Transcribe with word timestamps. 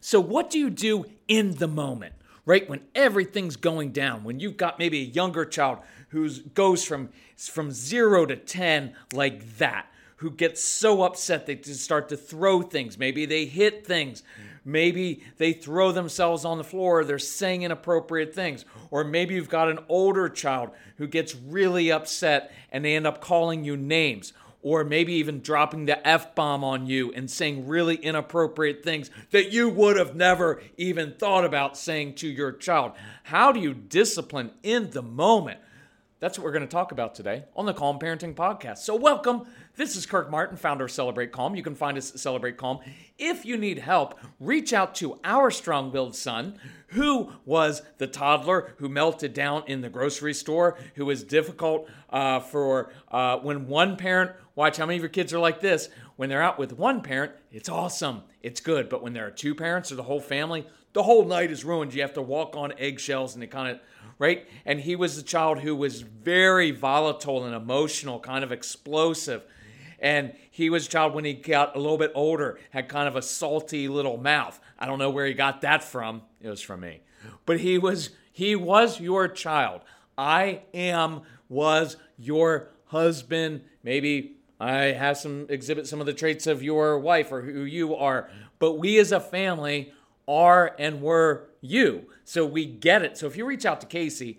So, 0.00 0.20
what 0.20 0.50
do 0.50 0.58
you 0.58 0.70
do 0.70 1.04
in 1.28 1.56
the 1.56 1.68
moment, 1.68 2.14
right? 2.46 2.68
When 2.68 2.80
everything's 2.94 3.56
going 3.56 3.92
down, 3.92 4.24
when 4.24 4.40
you've 4.40 4.56
got 4.56 4.78
maybe 4.78 5.00
a 5.00 5.04
younger 5.04 5.44
child 5.44 5.78
who 6.08 6.28
goes 6.54 6.84
from, 6.84 7.10
from 7.36 7.70
zero 7.70 8.26
to 8.26 8.36
10 8.36 8.94
like 9.12 9.58
that, 9.58 9.86
who 10.16 10.30
gets 10.30 10.62
so 10.62 11.02
upset 11.02 11.46
they 11.46 11.54
just 11.54 11.82
start 11.82 12.10
to 12.10 12.16
throw 12.16 12.60
things. 12.60 12.98
Maybe 12.98 13.24
they 13.24 13.46
hit 13.46 13.86
things. 13.86 14.22
Maybe 14.66 15.22
they 15.38 15.54
throw 15.54 15.92
themselves 15.92 16.44
on 16.44 16.58
the 16.58 16.64
floor. 16.64 17.04
They're 17.04 17.18
saying 17.18 17.62
inappropriate 17.62 18.34
things. 18.34 18.66
Or 18.90 19.02
maybe 19.02 19.34
you've 19.34 19.48
got 19.48 19.70
an 19.70 19.78
older 19.88 20.28
child 20.28 20.70
who 20.96 21.06
gets 21.06 21.34
really 21.34 21.90
upset 21.90 22.52
and 22.70 22.84
they 22.84 22.96
end 22.96 23.06
up 23.06 23.22
calling 23.22 23.64
you 23.64 23.78
names 23.78 24.34
or 24.62 24.84
maybe 24.84 25.14
even 25.14 25.40
dropping 25.40 25.86
the 25.86 26.06
F 26.06 26.34
bomb 26.34 26.62
on 26.62 26.86
you 26.86 27.12
and 27.12 27.30
saying 27.30 27.66
really 27.66 27.96
inappropriate 27.96 28.82
things 28.82 29.10
that 29.30 29.52
you 29.52 29.68
would 29.68 29.96
have 29.96 30.14
never 30.14 30.62
even 30.76 31.14
thought 31.14 31.44
about 31.44 31.76
saying 31.76 32.14
to 32.14 32.28
your 32.28 32.52
child. 32.52 32.92
How 33.24 33.52
do 33.52 33.60
you 33.60 33.72
discipline 33.72 34.50
in 34.62 34.90
the 34.90 35.02
moment? 35.02 35.60
That's 36.20 36.36
what 36.36 36.44
we're 36.44 36.52
going 36.52 36.66
to 36.66 36.68
talk 36.68 36.92
about 36.92 37.14
today 37.14 37.44
on 37.56 37.64
the 37.64 37.72
Calm 37.72 37.98
Parenting 37.98 38.34
Podcast. 38.34 38.78
So, 38.78 38.94
welcome. 38.94 39.46
This 39.76 39.96
is 39.96 40.04
Kirk 40.04 40.30
Martin, 40.30 40.58
founder 40.58 40.84
of 40.84 40.90
Celebrate 40.90 41.32
Calm. 41.32 41.54
You 41.54 41.62
can 41.62 41.74
find 41.74 41.96
us 41.96 42.12
at 42.12 42.20
Celebrate 42.20 42.58
Calm. 42.58 42.80
If 43.16 43.46
you 43.46 43.56
need 43.56 43.78
help, 43.78 44.18
reach 44.38 44.74
out 44.74 44.94
to 44.96 45.18
our 45.24 45.50
strong 45.50 45.90
willed 45.90 46.14
son, 46.14 46.58
who 46.88 47.32
was 47.46 47.80
the 47.96 48.06
toddler 48.06 48.74
who 48.76 48.90
melted 48.90 49.32
down 49.32 49.62
in 49.66 49.80
the 49.80 49.88
grocery 49.88 50.34
store, 50.34 50.76
who 50.94 51.06
was 51.06 51.24
difficult 51.24 51.88
uh, 52.10 52.40
for 52.40 52.92
uh, 53.10 53.38
when 53.38 53.66
one 53.66 53.96
parent, 53.96 54.32
watch 54.54 54.76
how 54.76 54.84
many 54.84 54.96
of 54.96 55.02
your 55.02 55.08
kids 55.08 55.32
are 55.32 55.38
like 55.38 55.62
this. 55.62 55.88
When 56.16 56.28
they're 56.28 56.42
out 56.42 56.58
with 56.58 56.74
one 56.74 57.00
parent, 57.00 57.32
it's 57.50 57.70
awesome, 57.70 58.24
it's 58.42 58.60
good. 58.60 58.90
But 58.90 59.02
when 59.02 59.14
there 59.14 59.26
are 59.26 59.30
two 59.30 59.54
parents 59.54 59.90
or 59.90 59.94
the 59.94 60.02
whole 60.02 60.20
family, 60.20 60.66
the 60.92 61.02
whole 61.02 61.24
night 61.24 61.50
is 61.50 61.64
ruined. 61.64 61.94
You 61.94 62.02
have 62.02 62.12
to 62.14 62.22
walk 62.22 62.56
on 62.56 62.74
eggshells 62.78 63.34
and 63.34 63.42
it 63.42 63.50
kind 63.50 63.70
of 63.70 63.80
right? 64.20 64.46
And 64.66 64.78
he 64.78 64.94
was 64.94 65.16
a 65.18 65.22
child 65.22 65.60
who 65.60 65.74
was 65.74 66.02
very 66.02 66.70
volatile 66.70 67.44
and 67.44 67.54
emotional, 67.54 68.20
kind 68.20 68.44
of 68.44 68.52
explosive. 68.52 69.42
And 69.98 70.34
he 70.50 70.68
was 70.68 70.86
a 70.86 70.90
child 70.90 71.14
when 71.14 71.24
he 71.24 71.32
got 71.32 71.74
a 71.74 71.80
little 71.80 71.98
bit 71.98 72.12
older, 72.14 72.60
had 72.68 72.88
kind 72.88 73.08
of 73.08 73.16
a 73.16 73.22
salty 73.22 73.88
little 73.88 74.18
mouth. 74.18 74.60
I 74.78 74.86
don't 74.86 74.98
know 74.98 75.10
where 75.10 75.26
he 75.26 75.32
got 75.32 75.62
that 75.62 75.82
from. 75.82 76.22
It 76.40 76.50
was 76.50 76.60
from 76.60 76.80
me. 76.80 77.00
But 77.46 77.60
he 77.60 77.78
was 77.78 78.10
he 78.30 78.54
was 78.54 79.00
your 79.00 79.26
child. 79.26 79.80
I 80.16 80.62
am 80.74 81.22
was 81.48 81.96
your 82.18 82.68
husband. 82.86 83.62
Maybe 83.82 84.36
I 84.60 84.92
have 84.92 85.16
some 85.16 85.46
exhibit 85.48 85.86
some 85.86 86.00
of 86.00 86.06
the 86.06 86.12
traits 86.12 86.46
of 86.46 86.62
your 86.62 86.98
wife 86.98 87.32
or 87.32 87.40
who 87.40 87.62
you 87.64 87.96
are. 87.96 88.30
But 88.58 88.74
we 88.74 88.98
as 88.98 89.12
a 89.12 89.20
family 89.20 89.92
are 90.30 90.74
and 90.78 91.02
were 91.02 91.50
you. 91.60 92.06
So 92.24 92.46
we 92.46 92.64
get 92.64 93.02
it. 93.02 93.18
So 93.18 93.26
if 93.26 93.36
you 93.36 93.44
reach 93.44 93.66
out 93.66 93.80
to 93.80 93.86
Casey, 93.86 94.38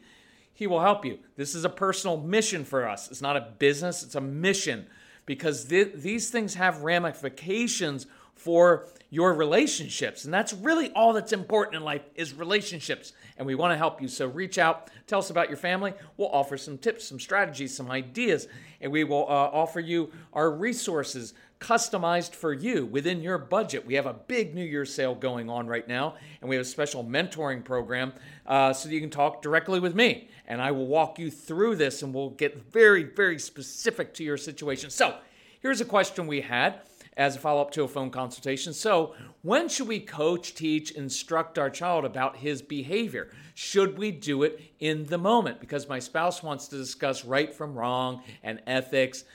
he 0.54 0.66
will 0.66 0.82
help 0.82 1.06
you. 1.06 1.20
This 1.36 1.54
is 1.56 1.66
a 1.66 1.70
personal 1.70 2.18
mission 2.18 2.64
for 2.64 2.88
us. 2.88 3.12
It's 3.12 3.22
not 3.22 3.36
a 3.36 3.54
business, 3.60 4.04
it's 4.04 4.16
a 4.16 4.22
mission 4.22 4.88
because 5.26 5.66
th- 5.66 5.94
these 5.96 6.30
things 6.30 6.56
have 6.56 6.84
ramifications 6.84 8.08
for 8.36 8.88
your 9.10 9.34
relationships. 9.34 10.26
And 10.26 10.34
that's 10.34 10.54
really 10.54 10.92
all 10.94 11.14
that's 11.14 11.34
important 11.34 11.76
in 11.76 11.84
life 11.84 12.02
is 12.16 12.34
relationships. 12.34 13.14
And 13.38 13.46
we 13.46 13.56
want 13.56 13.72
to 13.72 13.78
help 13.78 14.02
you. 14.02 14.08
So 14.08 14.28
reach 14.28 14.58
out, 14.58 14.90
tell 15.06 15.20
us 15.20 15.30
about 15.30 15.50
your 15.50 15.58
family. 15.58 15.94
We'll 16.18 16.30
offer 16.30 16.58
some 16.58 16.78
tips, 16.78 17.08
some 17.08 17.20
strategies, 17.20 17.76
some 17.76 17.92
ideas, 17.92 18.48
and 18.80 18.92
we 18.92 19.04
will 19.04 19.26
uh, 19.26 19.50
offer 19.52 19.80
you 19.80 20.12
our 20.34 20.50
resources 20.50 21.34
customized 21.62 22.34
for 22.34 22.52
you 22.52 22.88
within 22.88 23.22
your 23.22 23.38
budget. 23.38 23.86
We 23.86 23.94
have 23.94 24.08
a 24.08 24.14
big 24.14 24.56
New 24.56 24.66
Year's 24.66 24.94
sale 24.94 25.14
going 25.14 25.50
on 25.50 25.68
right 25.68 25.88
now, 25.88 26.16
and 26.42 26.50
we 26.50 26.56
have 26.56 26.66
a 26.66 26.68
special 26.68 27.06
mentoring 27.06 27.64
program 27.64 28.14
uh, 28.48 28.74
so 28.74 28.90
you 28.90 29.00
can 29.00 29.12
talk 29.12 29.42
directly 29.42 29.80
with 29.80 29.96
me. 29.96 30.28
And 30.48 30.60
I 30.62 30.72
will 30.72 30.88
walk 30.88 31.20
you 31.20 31.30
through 31.30 31.76
this 31.76 32.02
and 32.02 32.14
we'll 32.14 32.32
get 32.32 32.72
very, 32.74 33.04
very 33.04 33.40
specific 33.40 34.14
to 34.16 34.24
your 34.24 34.38
situation. 34.38 34.90
So, 34.90 35.16
here's 35.62 35.80
a 35.80 35.86
question 35.86 36.26
we 36.26 36.42
had 36.42 36.82
as 37.16 37.36
a 37.36 37.40
follow 37.40 37.62
up 37.62 37.72
to 37.72 37.84
a 37.84 37.88
phone 37.88 38.10
consultation. 38.10 38.74
So, 38.74 39.14
when 39.44 39.70
should 39.70 39.88
we 39.88 40.00
coach, 40.00 40.56
teach, 40.56 40.92
instruct 40.92 41.60
our 41.60 41.70
child 41.70 42.06
about 42.06 42.38
his 42.38 42.64
behavior? 42.64 43.30
Should 43.54 44.00
we 44.00 44.12
do 44.12 44.42
it 44.44 44.60
in 44.80 45.06
the 45.06 45.20
moment? 45.20 45.60
Because 45.60 45.88
my 45.88 46.00
spouse 46.00 46.42
wants 46.42 46.68
to 46.70 46.78
discuss 46.78 47.24
right 47.24 47.54
from 47.54 47.76
wrong 47.76 48.24
and 48.42 48.62
ethics 48.66 49.26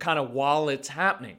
kind 0.00 0.18
of 0.18 0.32
while 0.32 0.68
it's 0.68 0.88
happening. 0.88 1.36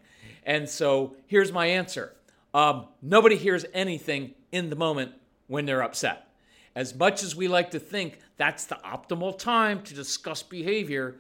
And 0.50 0.68
so 0.68 1.16
here's 1.28 1.54
my 1.54 1.68
answer 1.68 2.12
um, 2.56 2.88
nobody 3.04 3.38
hears 3.38 3.66
anything 3.72 4.34
in 4.52 4.72
the 4.72 4.76
moment 4.76 5.12
when 5.46 5.66
they're 5.66 5.84
upset. 5.84 6.28
As 6.76 6.96
much 6.96 7.22
as 7.22 7.36
we 7.36 7.48
like 7.48 7.72
to 7.72 7.80
think 7.80 8.20
that's 8.36 8.66
the 8.66 8.80
optimal 8.84 9.38
time 9.38 9.84
to 9.84 9.94
discuss 9.94 10.42
behavior, 10.42 11.18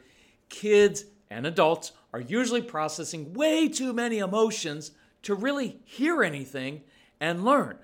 kids 0.50 1.06
and 1.29 1.45
adults 1.45 1.91
are 2.12 2.22
usually 2.22 2.63
processing 2.63 3.34
way 3.35 3.69
too 3.69 3.94
many 3.94 4.17
emotions 4.17 4.91
to 5.22 5.35
really 5.35 5.79
hear 5.85 6.23
anything 6.23 6.81
and 7.19 7.46
learn. 7.46 7.78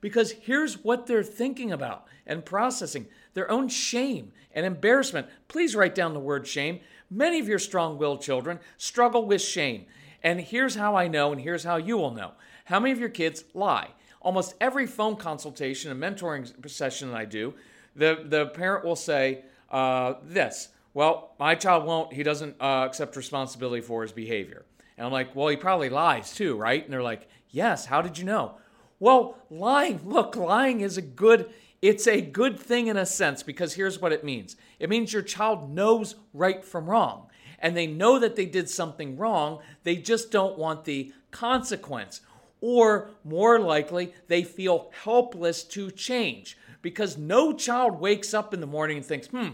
Because 0.00 0.30
here's 0.32 0.84
what 0.84 1.06
they're 1.06 1.24
thinking 1.24 1.72
about 1.72 2.06
and 2.26 2.44
processing 2.44 3.08
their 3.34 3.50
own 3.50 3.68
shame 3.68 4.30
and 4.52 4.64
embarrassment. 4.64 5.26
Please 5.48 5.74
write 5.74 5.96
down 5.96 6.14
the 6.14 6.20
word 6.20 6.46
shame. 6.46 6.78
Many 7.10 7.40
of 7.40 7.48
your 7.48 7.58
strong 7.58 7.98
willed 7.98 8.22
children 8.22 8.60
struggle 8.78 9.26
with 9.26 9.42
shame. 9.42 9.86
And 10.22 10.40
here's 10.40 10.74
how 10.74 10.94
I 10.94 11.08
know, 11.08 11.32
and 11.32 11.40
here's 11.40 11.64
how 11.64 11.76
you 11.76 11.96
will 11.96 12.12
know. 12.12 12.32
How 12.66 12.78
many 12.78 12.92
of 12.92 13.00
your 13.00 13.08
kids 13.08 13.44
lie? 13.54 13.88
Almost 14.20 14.54
every 14.60 14.86
phone 14.86 15.16
consultation 15.16 15.90
and 15.90 16.00
mentoring 16.00 16.70
session 16.70 17.10
that 17.10 17.16
I 17.16 17.24
do, 17.24 17.54
the, 17.96 18.24
the 18.24 18.46
parent 18.46 18.84
will 18.84 18.96
say 18.96 19.44
uh, 19.70 20.14
this 20.22 20.68
Well, 20.94 21.34
my 21.38 21.54
child 21.54 21.84
won't, 21.84 22.12
he 22.12 22.22
doesn't 22.22 22.56
uh, 22.60 22.84
accept 22.86 23.16
responsibility 23.16 23.82
for 23.82 24.02
his 24.02 24.12
behavior. 24.12 24.64
And 24.96 25.06
I'm 25.06 25.12
like, 25.12 25.34
Well, 25.34 25.48
he 25.48 25.56
probably 25.56 25.88
lies 25.88 26.32
too, 26.34 26.56
right? 26.56 26.82
And 26.82 26.92
they're 26.92 27.02
like, 27.02 27.28
Yes, 27.50 27.86
how 27.86 28.00
did 28.00 28.16
you 28.16 28.24
know? 28.24 28.58
Well, 29.00 29.38
lying, 29.50 30.00
look, 30.04 30.36
lying 30.36 30.80
is 30.80 30.96
a 30.96 31.02
good 31.02 31.50
it's 31.80 32.06
a 32.06 32.20
good 32.20 32.60
thing 32.60 32.86
in 32.86 32.96
a 32.96 33.04
sense 33.04 33.42
because 33.42 33.74
here's 33.74 34.00
what 34.00 34.12
it 34.12 34.22
means. 34.22 34.54
It 34.78 34.88
means 34.88 35.12
your 35.12 35.22
child 35.22 35.68
knows 35.68 36.14
right 36.32 36.64
from 36.64 36.88
wrong 36.88 37.26
and 37.62 37.76
they 37.76 37.86
know 37.86 38.18
that 38.18 38.36
they 38.36 38.44
did 38.44 38.68
something 38.68 39.16
wrong, 39.16 39.60
they 39.84 39.96
just 39.96 40.30
don't 40.30 40.58
want 40.58 40.84
the 40.84 41.12
consequence. 41.30 42.20
Or 42.60 43.10
more 43.24 43.58
likely, 43.58 44.12
they 44.28 44.42
feel 44.42 44.90
helpless 45.04 45.64
to 45.64 45.90
change 45.90 46.58
because 46.82 47.16
no 47.16 47.52
child 47.52 48.00
wakes 48.00 48.34
up 48.34 48.52
in 48.52 48.60
the 48.60 48.66
morning 48.66 48.98
and 48.98 49.06
thinks, 49.06 49.28
hmm, 49.28 49.50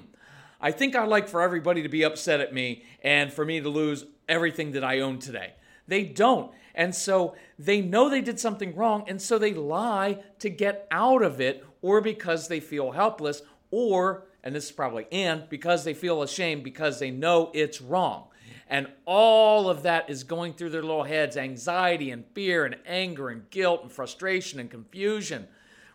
I 0.61 0.73
think 0.73 0.97
I'd 0.97 1.09
like 1.09 1.29
for 1.29 1.41
everybody 1.41 1.83
to 1.83 1.89
be 1.89 2.03
upset 2.03 2.41
at 2.41 2.53
me 2.53 2.85
and 3.03 3.33
for 3.33 3.45
me 3.45 3.61
to 3.61 3.69
lose 3.69 4.07
everything 4.29 4.73
that 4.73 4.83
I 4.83 5.01
own 5.01 5.19
today. 5.19 5.55
They 5.87 6.05
don't. 6.05 6.51
And 6.75 6.95
so 6.95 7.35
they 7.59 7.81
know 7.81 8.09
they 8.09 8.21
did 8.21 8.41
something 8.41 8.75
wrong, 8.75 9.05
and 9.09 9.21
so 9.21 9.39
they 9.39 9.53
lie 9.53 10.23
to 10.39 10.49
get 10.49 10.87
out 10.91 11.23
of 11.23 11.41
it, 11.41 11.65
or 11.83 12.01
because 12.01 12.49
they 12.49 12.61
feel 12.61 12.93
helpless, 12.93 13.43
or 13.71 14.28
and 14.43 14.55
this 14.55 14.67
is 14.67 14.73
probably 14.73 15.07
and 15.11 15.49
because 15.49 15.85
they 15.85 15.95
feel 15.95 16.23
ashamed 16.23 16.65
because 16.65 16.99
they 16.99 17.11
know 17.11 17.51
it's 17.55 17.81
wrong. 17.81 18.29
And 18.71 18.87
all 19.07 19.71
of 19.71 19.83
that 19.85 20.11
is 20.11 20.25
going 20.25 20.53
through 20.53 20.71
their 20.71 20.83
little 20.83 21.05
heads 21.05 21.37
anxiety 21.37 22.11
and 22.11 22.25
fear 22.35 22.65
and 22.65 22.77
anger 22.87 23.31
and 23.31 23.49
guilt 23.51 23.83
and 23.83 23.91
frustration 23.91 24.61
and 24.61 24.71
confusion. 24.71 25.49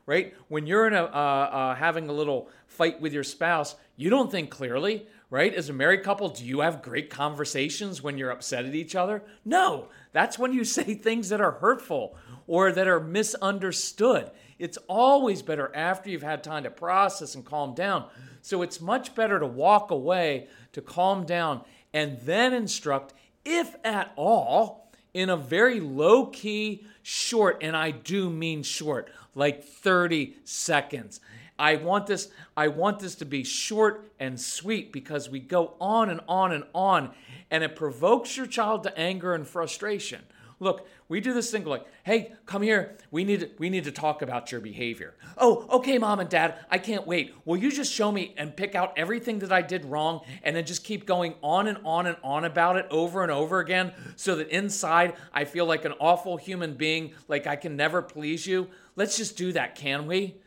Right? 0.06 0.34
When 0.50 0.68
you're 0.68 0.88
in 0.88 0.94
a, 0.94 1.04
uh, 1.04 1.08
uh, 1.08 1.76
having 1.76 2.10
a 2.10 2.14
little 2.14 2.50
fight 2.68 3.00
with 3.00 3.14
your 3.14 3.24
spouse, 3.24 3.76
you 3.96 4.10
don't 4.10 4.30
think 4.30 4.50
clearly, 4.50 5.08
right? 5.30 5.54
As 5.54 5.70
a 5.70 5.74
married 5.74 6.04
couple, 6.04 6.28
do 6.30 6.44
you 6.44 6.60
have 6.60 6.82
great 6.82 7.10
conversations 7.10 8.02
when 8.02 8.18
you're 8.18 8.32
upset 8.32 8.66
at 8.66 8.76
each 8.76 8.96
other? 8.96 9.24
No. 9.46 9.88
That's 10.12 10.38
when 10.38 10.52
you 10.52 10.64
say 10.66 10.96
things 10.96 11.30
that 11.30 11.40
are 11.42 11.52
hurtful 11.52 12.18
or 12.48 12.72
that 12.72 12.88
are 12.88 13.00
misunderstood. 13.00 14.32
It's 14.64 14.78
always 14.88 15.42
better 15.42 15.76
after 15.76 16.10
you've 16.10 16.24
had 16.24 16.42
time 16.42 16.64
to 16.64 16.72
process 16.72 17.36
and 17.36 17.44
calm 17.44 17.74
down. 17.74 18.06
So 18.42 18.62
it's 18.62 18.80
much 18.80 19.14
better 19.14 19.38
to 19.38 19.46
walk 19.46 19.92
away, 19.92 20.48
to 20.72 20.80
calm 20.80 21.26
down, 21.26 21.66
and 21.94 22.18
then 22.22 22.54
instruct, 22.54 23.14
if 23.44 23.76
at 23.84 24.14
all, 24.16 24.90
in 25.14 25.30
a 25.30 25.36
very 25.36 25.82
low 25.82 26.28
key, 26.28 26.86
short, 27.02 27.58
and 27.62 27.76
I 27.76 27.92
do 27.92 28.30
mean 28.30 28.64
short, 28.64 29.12
like 29.36 29.66
30 29.66 30.38
seconds. 30.46 31.20
I 31.60 31.76
want 31.76 32.08
this 32.08 32.30
I 32.56 32.70
want 32.70 33.00
this 33.00 33.16
to 33.16 33.26
be 33.26 33.44
short 33.44 34.12
and 34.18 34.40
sweet 34.40 34.94
because 34.94 35.30
we 35.30 35.42
go 35.42 35.74
on 35.82 36.10
and 36.10 36.22
on 36.28 36.54
and 36.54 36.64
on 36.74 37.12
and 37.52 37.66
it 37.66 37.76
provokes 37.76 38.38
your 38.38 38.48
child 38.48 38.84
to 38.84 38.98
anger 38.98 39.36
and 39.36 39.46
frustration. 39.46 40.22
Look, 40.64 40.88
we 41.10 41.20
do 41.20 41.34
this 41.34 41.52
thing 41.52 41.66
like, 41.66 41.86
"Hey, 42.04 42.34
come 42.46 42.62
here. 42.62 42.98
We 43.12 43.24
need 43.24 43.52
we 43.60 43.70
need 43.70 43.84
to 43.84 43.92
talk 43.92 44.22
about 44.22 44.52
your 44.52 44.62
behavior." 44.62 45.14
"Oh, 45.38 45.68
okay, 45.70 45.98
mom 45.98 46.20
and 46.20 46.30
dad. 46.30 46.56
I 46.72 46.78
can't 46.78 47.06
wait. 47.06 47.36
Will 47.46 47.58
you 47.58 47.72
just 47.72 47.92
show 47.92 48.12
me 48.12 48.34
and 48.38 48.56
pick 48.56 48.74
out 48.74 48.94
everything 48.98 49.40
that 49.40 49.52
I 49.52 49.62
did 49.62 49.86
wrong 49.86 50.22
and 50.42 50.56
then 50.56 50.66
just 50.66 50.84
keep 50.84 51.06
going 51.06 51.36
on 51.44 51.68
and 51.68 51.78
on 51.84 52.08
and 52.08 52.18
on 52.24 52.46
about 52.46 52.78
it 52.78 52.88
over 52.90 53.22
and 53.24 53.32
over 53.32 53.60
again 53.60 53.92
so 54.16 54.36
that 54.38 54.48
inside 54.50 55.14
I 55.34 55.44
feel 55.44 55.66
like 55.66 55.86
an 55.86 55.94
awful 56.00 56.38
human 56.38 56.76
being, 56.76 57.14
like 57.28 57.46
I 57.46 57.58
can 57.58 57.76
never 57.76 58.02
please 58.02 58.48
you?" 58.48 58.70
Let's 58.96 59.18
just 59.18 59.38
do 59.38 59.52
that, 59.54 59.76
can 59.76 60.08
we? 60.08 60.38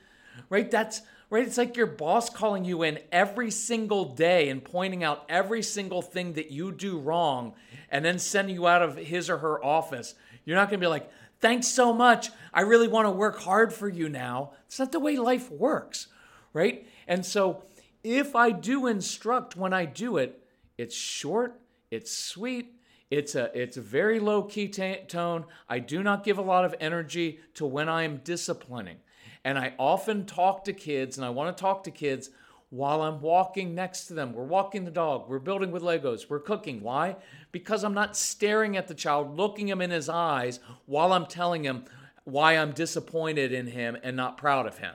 Right? 0.49 0.71
That's 0.71 1.03
right? 1.31 1.47
It's 1.47 1.59
like 1.59 1.77
your 1.77 1.87
boss 1.87 2.31
calling 2.31 2.65
you 2.65 2.83
in 2.83 3.01
every 3.11 3.51
single 3.51 4.05
day 4.05 4.49
and 4.49 4.65
pointing 4.65 5.03
out 5.03 5.25
every 5.29 5.63
single 5.63 6.03
thing 6.03 6.35
that 6.35 6.51
you 6.51 6.73
do 6.73 6.99
wrong 6.99 7.55
and 7.91 8.05
then 8.05 8.19
sending 8.19 8.55
you 8.55 8.67
out 8.67 8.83
of 8.83 8.97
his 8.97 9.29
or 9.29 9.39
her 9.39 9.63
office. 9.65 10.15
You're 10.45 10.57
not 10.57 10.69
going 10.69 10.81
to 10.81 10.85
be 10.85 10.91
like, 10.91 11.11
thanks 11.41 11.67
so 11.67 11.93
much. 11.93 12.31
I 12.55 12.63
really 12.63 12.89
want 12.89 13.07
to 13.07 13.11
work 13.11 13.41
hard 13.41 13.73
for 13.73 13.89
you 13.89 14.09
now. 14.09 14.53
It's 14.67 14.79
not 14.79 14.93
the 14.93 15.01
way 15.01 15.17
life 15.17 15.51
works, 15.51 16.07
right? 16.53 16.87
And 17.09 17.27
so 17.27 17.63
if 18.05 18.37
I 18.37 18.51
do 18.51 18.87
instruct 18.87 19.57
when 19.57 19.73
I 19.73 19.85
do 19.85 20.17
it, 20.19 20.41
it's 20.79 20.95
short, 20.95 21.61
it's 21.91 22.17
sweet, 22.17 22.73
it's 23.11 23.35
a 23.35 23.51
it's 23.55 23.77
a 23.77 23.81
very 23.81 24.19
low 24.19 24.43
key 24.43 24.69
t- 24.69 24.99
tone. 25.07 25.45
I 25.69 25.79
do 25.79 26.03
not 26.03 26.25
give 26.25 26.39
a 26.39 26.43
lot 26.43 26.65
of 26.65 26.75
energy 26.81 27.39
to 27.55 27.65
when 27.65 27.89
I 27.89 28.03
am 28.03 28.19
disciplining. 28.19 28.99
And 29.47 29.61
I 29.61 29.75
often 29.79 30.27
talk 30.27 30.65
to 30.65 30.73
kids, 30.73 31.17
and 31.17 31.25
I 31.25 31.31
want 31.31 31.57
to 31.57 31.61
talk 31.61 31.85
to 31.85 31.93
kids 31.93 32.31
while 32.71 33.01
I'm 33.01 33.21
walking 33.21 33.77
next 33.77 34.07
to 34.07 34.15
them. 34.15 34.33
We're 34.33 34.43
walking 34.43 34.85
the 34.85 34.91
dog, 34.91 35.29
we're 35.29 35.39
building 35.39 35.71
with 35.71 35.85
Legos, 35.85 36.29
we're 36.29 36.41
cooking. 36.41 36.81
Why? 36.81 37.15
Because 37.53 37.85
I'm 37.85 37.95
not 37.95 38.17
staring 38.17 38.77
at 38.77 38.89
the 38.89 38.95
child, 38.95 39.37
looking 39.37 39.69
him 39.69 39.81
in 39.81 39.93
his 39.93 40.09
eyes 40.09 40.59
while 40.87 41.13
I'm 41.13 41.27
telling 41.27 41.63
him 41.63 41.85
why 42.25 42.55
I'm 42.55 42.73
disappointed 42.73 43.53
in 43.53 43.69
him 43.69 43.97
and 44.03 44.17
not 44.17 44.37
proud 44.37 44.67
of 44.67 44.79
him. 44.79 44.95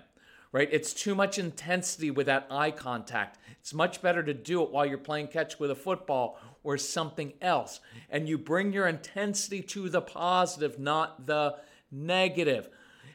Right? 0.51 0.67
It's 0.69 0.93
too 0.93 1.15
much 1.15 1.39
intensity 1.39 2.11
with 2.11 2.25
that 2.25 2.47
eye 2.51 2.71
contact. 2.71 3.37
It's 3.61 3.73
much 3.73 4.01
better 4.01 4.21
to 4.21 4.33
do 4.33 4.61
it 4.63 4.71
while 4.71 4.85
you're 4.85 4.97
playing 4.97 5.29
catch 5.29 5.61
with 5.61 5.71
a 5.71 5.75
football 5.75 6.37
or 6.61 6.77
something 6.77 7.31
else. 7.41 7.79
And 8.09 8.27
you 8.27 8.37
bring 8.37 8.73
your 8.73 8.89
intensity 8.89 9.61
to 9.61 9.87
the 9.87 10.01
positive, 10.01 10.77
not 10.77 11.25
the 11.25 11.55
negative. 11.89 12.67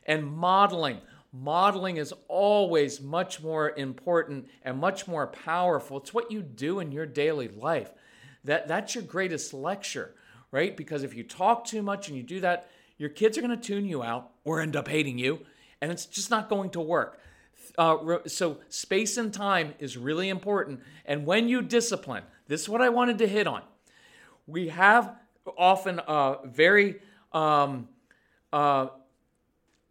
And 0.06 0.26
modeling. 0.26 1.02
Modeling 1.42 1.98
is 1.98 2.14
always 2.28 3.00
much 3.00 3.42
more 3.42 3.72
important 3.76 4.48
and 4.62 4.78
much 4.78 5.06
more 5.06 5.26
powerful. 5.26 5.98
It's 5.98 6.14
what 6.14 6.30
you 6.30 6.40
do 6.40 6.80
in 6.80 6.92
your 6.92 7.04
daily 7.04 7.48
life. 7.48 7.90
That, 8.44 8.68
that's 8.68 8.94
your 8.94 9.04
greatest 9.04 9.52
lecture, 9.52 10.14
right? 10.50 10.76
Because 10.76 11.02
if 11.02 11.14
you 11.14 11.24
talk 11.24 11.66
too 11.66 11.82
much 11.82 12.08
and 12.08 12.16
you 12.16 12.22
do 12.22 12.40
that, 12.40 12.70
your 12.96 13.10
kids 13.10 13.36
are 13.36 13.42
going 13.42 13.58
to 13.58 13.62
tune 13.62 13.84
you 13.84 14.02
out 14.02 14.30
or 14.44 14.60
end 14.60 14.76
up 14.76 14.88
hating 14.88 15.18
you, 15.18 15.40
and 15.82 15.92
it's 15.92 16.06
just 16.06 16.30
not 16.30 16.48
going 16.48 16.70
to 16.70 16.80
work. 16.80 17.20
Uh, 17.76 18.18
so, 18.26 18.58
space 18.68 19.18
and 19.18 19.34
time 19.34 19.74
is 19.78 19.98
really 19.98 20.30
important. 20.30 20.80
And 21.04 21.26
when 21.26 21.48
you 21.48 21.60
discipline, 21.60 22.22
this 22.46 22.62
is 22.62 22.68
what 22.68 22.80
I 22.80 22.88
wanted 22.88 23.18
to 23.18 23.26
hit 23.26 23.46
on. 23.46 23.62
We 24.46 24.68
have 24.68 25.14
often 25.58 25.98
uh, 25.98 26.46
very 26.46 27.00
um, 27.32 27.88
uh, 28.52 28.86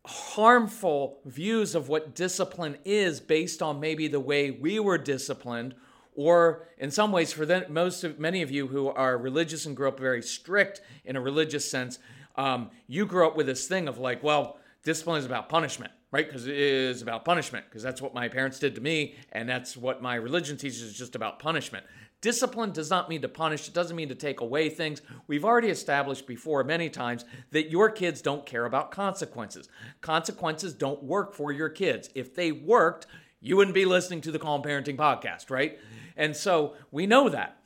harmful 0.08 1.20
views 1.26 1.76
of 1.76 1.90
what 1.90 2.16
discipline 2.16 2.78
is 2.86 3.20
based 3.20 3.62
on 3.62 3.80
maybe 3.80 4.08
the 4.08 4.20
way 4.20 4.52
we 4.52 4.80
were 4.80 4.98
disciplined 4.98 5.76
or 6.16 6.68
in 6.78 6.90
some 6.92 7.12
ways 7.12 7.34
for 7.34 7.46
the, 7.46 7.66
most 7.70 8.04
of 8.04 8.20
many 8.20 8.42
of 8.42 8.50
you 8.50 8.68
who 8.68 8.88
are 8.88 9.18
religious 9.18 9.66
and 9.66 9.76
grew 9.76 9.88
up 9.88 10.00
very 10.00 10.22
strict 10.22 10.82
in 11.04 11.16
a 11.16 11.22
religious 11.22 11.70
sense 11.70 12.00
um, 12.36 12.70
you 12.88 13.06
grew 13.06 13.26
up 13.26 13.36
with 13.36 13.46
this 13.46 13.68
thing 13.68 13.88
of 13.88 13.98
like 13.98 14.22
well 14.24 14.58
discipline 14.84 15.18
is 15.18 15.26
about 15.26 15.50
punishment 15.50 15.92
right? 16.16 16.28
Because 16.28 16.48
it 16.48 16.56
is 16.56 17.02
about 17.02 17.26
punishment 17.26 17.66
because 17.68 17.84
that's 17.84 18.02
what 18.02 18.14
my 18.14 18.30
parents 18.30 18.58
did 18.58 18.74
to 18.76 18.82
me 18.82 19.16
and 19.34 19.50
that's 19.50 19.76
what 19.76 20.02
my 20.02 20.16
religion 20.16 20.56
teaches 20.56 20.82
is 20.82 20.98
just 20.98 21.14
about 21.14 21.40
punishment 21.40 21.86
Discipline 22.22 22.72
does 22.72 22.90
not 22.90 23.08
mean 23.08 23.22
to 23.22 23.30
punish, 23.30 23.68
it 23.68 23.74
doesn't 23.74 23.96
mean 23.96 24.10
to 24.10 24.16
take 24.16 24.42
away 24.42 24.70
things. 24.70 25.02
We've 25.28 25.46
already 25.46 25.68
established 25.68 26.26
before 26.26 26.64
many 26.64 26.90
times 26.90 27.24
that 27.52 27.70
your 27.70 27.92
kids 27.92 28.22
don't 28.22 28.46
care 28.46 28.66
about 28.66 28.92
consequences. 28.92 29.70
Consequences 30.02 30.74
don't 30.74 31.04
work 31.04 31.34
for 31.34 31.52
your 31.52 31.70
kids. 31.70 32.10
If 32.16 32.34
they 32.34 32.52
worked, 32.52 33.06
you 33.42 33.58
wouldn't 33.58 33.76
be 33.76 33.86
listening 33.86 34.22
to 34.22 34.32
the 34.32 34.40
Calm 34.40 34.64
Parenting 34.64 34.98
podcast, 34.98 35.52
right? 35.52 35.78
And 36.18 36.36
so 36.36 36.74
we 36.90 37.06
know 37.06 37.30
that. 37.30 37.60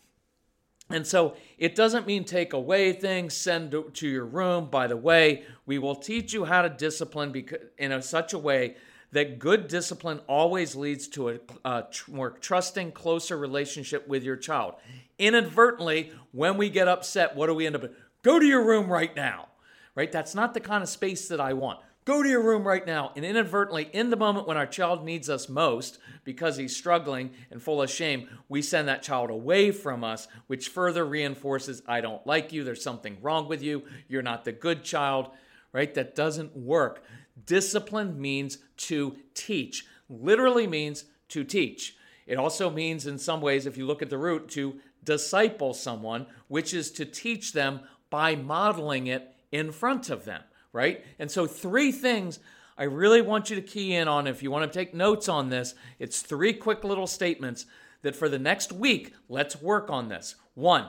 And 0.90 1.06
so 1.06 1.36
it 1.58 1.76
doesn't 1.76 2.08
mean 2.08 2.24
take 2.24 2.52
away 2.52 2.94
things, 2.94 3.36
send 3.36 3.76
to 3.94 4.08
your 4.08 4.26
room. 4.26 4.70
By 4.70 4.88
the 4.88 4.98
way, 4.98 5.44
we 5.66 5.78
will 5.78 5.96
teach 5.96 6.34
you 6.34 6.46
how 6.46 6.64
to 6.64 6.70
discipline 6.70 7.46
in 7.78 8.02
such 8.02 8.34
a 8.34 8.40
way 8.40 8.76
that 9.12 9.40
good 9.40 9.68
discipline 9.68 10.20
always 10.28 10.76
leads 10.76 11.08
to 11.10 11.30
a, 11.30 11.40
a 11.66 11.86
more 12.08 12.32
trusting, 12.32 12.92
closer 12.92 13.38
relationship 13.38 14.08
with 14.08 14.24
your 14.24 14.36
child. 14.36 14.76
Inadvertently, 15.18 16.12
when 16.32 16.58
we 16.58 16.70
get 16.70 16.88
upset, 16.88 17.36
what 17.36 17.48
do 17.48 17.56
we 17.56 17.66
end 17.66 17.76
up? 17.76 17.86
Go 18.22 18.40
to 18.40 18.46
your 18.46 18.66
room 18.66 18.92
right 18.92 19.16
now, 19.16 19.48
right? 19.96 20.12
That's 20.12 20.36
not 20.36 20.54
the 20.54 20.60
kind 20.60 20.84
of 20.84 20.90
space 20.90 21.28
that 21.30 21.42
I 21.42 21.54
want. 21.54 21.80
Go 22.06 22.24
to 22.24 22.30
your 22.30 22.42
room 22.42 22.68
right 22.68 22.86
now. 22.88 23.12
And 23.16 23.24
inadvertently, 23.24 23.90
in 23.94 24.10
the 24.10 24.16
moment 24.16 24.48
when 24.48 24.58
our 24.58 24.66
child 24.66 25.06
needs 25.06 25.30
us 25.30 25.48
most, 25.48 26.00
because 26.24 26.58
he's 26.58 26.76
struggling 26.76 27.32
and 27.52 27.62
full 27.62 27.82
of 27.82 27.90
shame, 27.90 28.30
we 28.48 28.62
send 28.62 28.88
that 28.88 29.04
child 29.04 29.30
away 29.30 29.72
from 29.72 30.04
us, 30.04 30.28
which 30.48 30.70
further 30.70 31.06
reinforces 31.06 31.84
I 31.88 32.02
don't 32.02 32.26
like 32.26 32.52
you. 32.52 32.64
There's 32.64 32.84
something 32.84 33.18
wrong 33.22 33.48
with 33.48 33.62
you. 33.62 33.84
You're 34.08 34.22
not 34.22 34.44
the 34.44 34.52
good 34.52 34.84
child, 34.84 35.30
right? 35.72 35.94
That 35.94 36.16
doesn't 36.16 36.56
work. 36.56 37.04
Discipline 37.46 38.20
means 38.20 38.58
to 38.78 39.18
teach, 39.34 39.86
literally 40.10 40.68
means 40.68 41.06
to 41.30 41.44
teach. 41.44 41.96
It 42.26 42.38
also 42.38 42.70
means, 42.70 43.08
in 43.08 43.18
some 43.18 43.42
ways, 43.42 43.66
if 43.66 43.78
you 43.78 43.86
look 43.86 44.02
at 44.02 44.10
the 44.10 44.18
root, 44.18 44.50
to 44.50 44.80
disciple 45.04 45.74
someone, 45.74 46.28
which 46.48 46.74
is 46.74 46.92
to 46.92 47.06
teach 47.06 47.54
them 47.54 47.82
by 48.10 48.36
modeling 48.36 49.08
it 49.08 49.34
in 49.52 49.72
front 49.72 50.10
of 50.10 50.26
them, 50.26 50.44
right? 50.74 51.04
And 51.18 51.32
so, 51.32 51.48
three 51.48 51.92
things 51.92 52.40
I 52.78 52.84
really 52.84 53.22
want 53.22 53.50
you 53.50 53.58
to 53.58 53.62
key 53.62 53.94
in 53.94 54.08
on 54.08 54.26
if 54.26 54.42
you 54.42 54.52
want 54.52 54.72
to 54.72 54.80
take 54.80 54.94
notes 54.94 55.28
on 55.28 55.50
this. 55.50 55.76
It's 56.00 56.22
three 56.22 56.54
quick 56.54 56.84
little 56.84 57.08
statements 57.08 57.66
that 58.04 58.16
for 58.16 58.30
the 58.30 58.40
next 58.40 58.72
week, 58.72 59.14
let's 59.28 59.62
work 59.62 59.90
on 59.90 60.08
this. 60.08 60.36
One, 60.54 60.88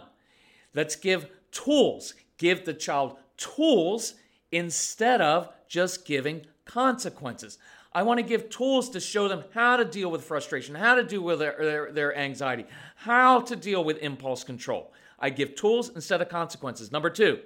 let's 0.73 0.95
give 0.95 1.29
tools, 1.51 2.15
give 2.39 2.65
the 2.65 2.75
child 2.75 3.17
tools 3.37 4.15
instead 4.53 5.21
of 5.21 5.49
just 5.71 6.05
giving 6.05 6.45
consequences. 6.67 7.57
I 7.93 8.03
want 8.03 8.19
to 8.19 8.27
give 8.27 8.51
tools 8.51 8.91
to 8.91 9.01
show 9.01 9.29
them 9.29 9.45
how 9.55 9.77
to 9.77 9.85
deal 9.85 10.11
with 10.11 10.25
frustration, 10.25 10.75
how 10.75 10.97
to 10.97 11.05
deal 11.05 11.23
with 11.23 11.39
their, 11.39 11.57
their, 11.59 11.93
their, 11.93 12.19
anxiety, 12.19 12.67
how 12.97 13.41
to 13.43 13.57
deal 13.57 13.83
with 13.83 13.99
impulse 13.99 14.45
control. 14.45 14.93
I 15.19 15.31
give 15.31 15.55
tools 15.55 15.91
instead 15.95 16.21
of 16.21 16.29
consequences. 16.29 16.93
Number 16.93 17.09
two, 17.09 17.39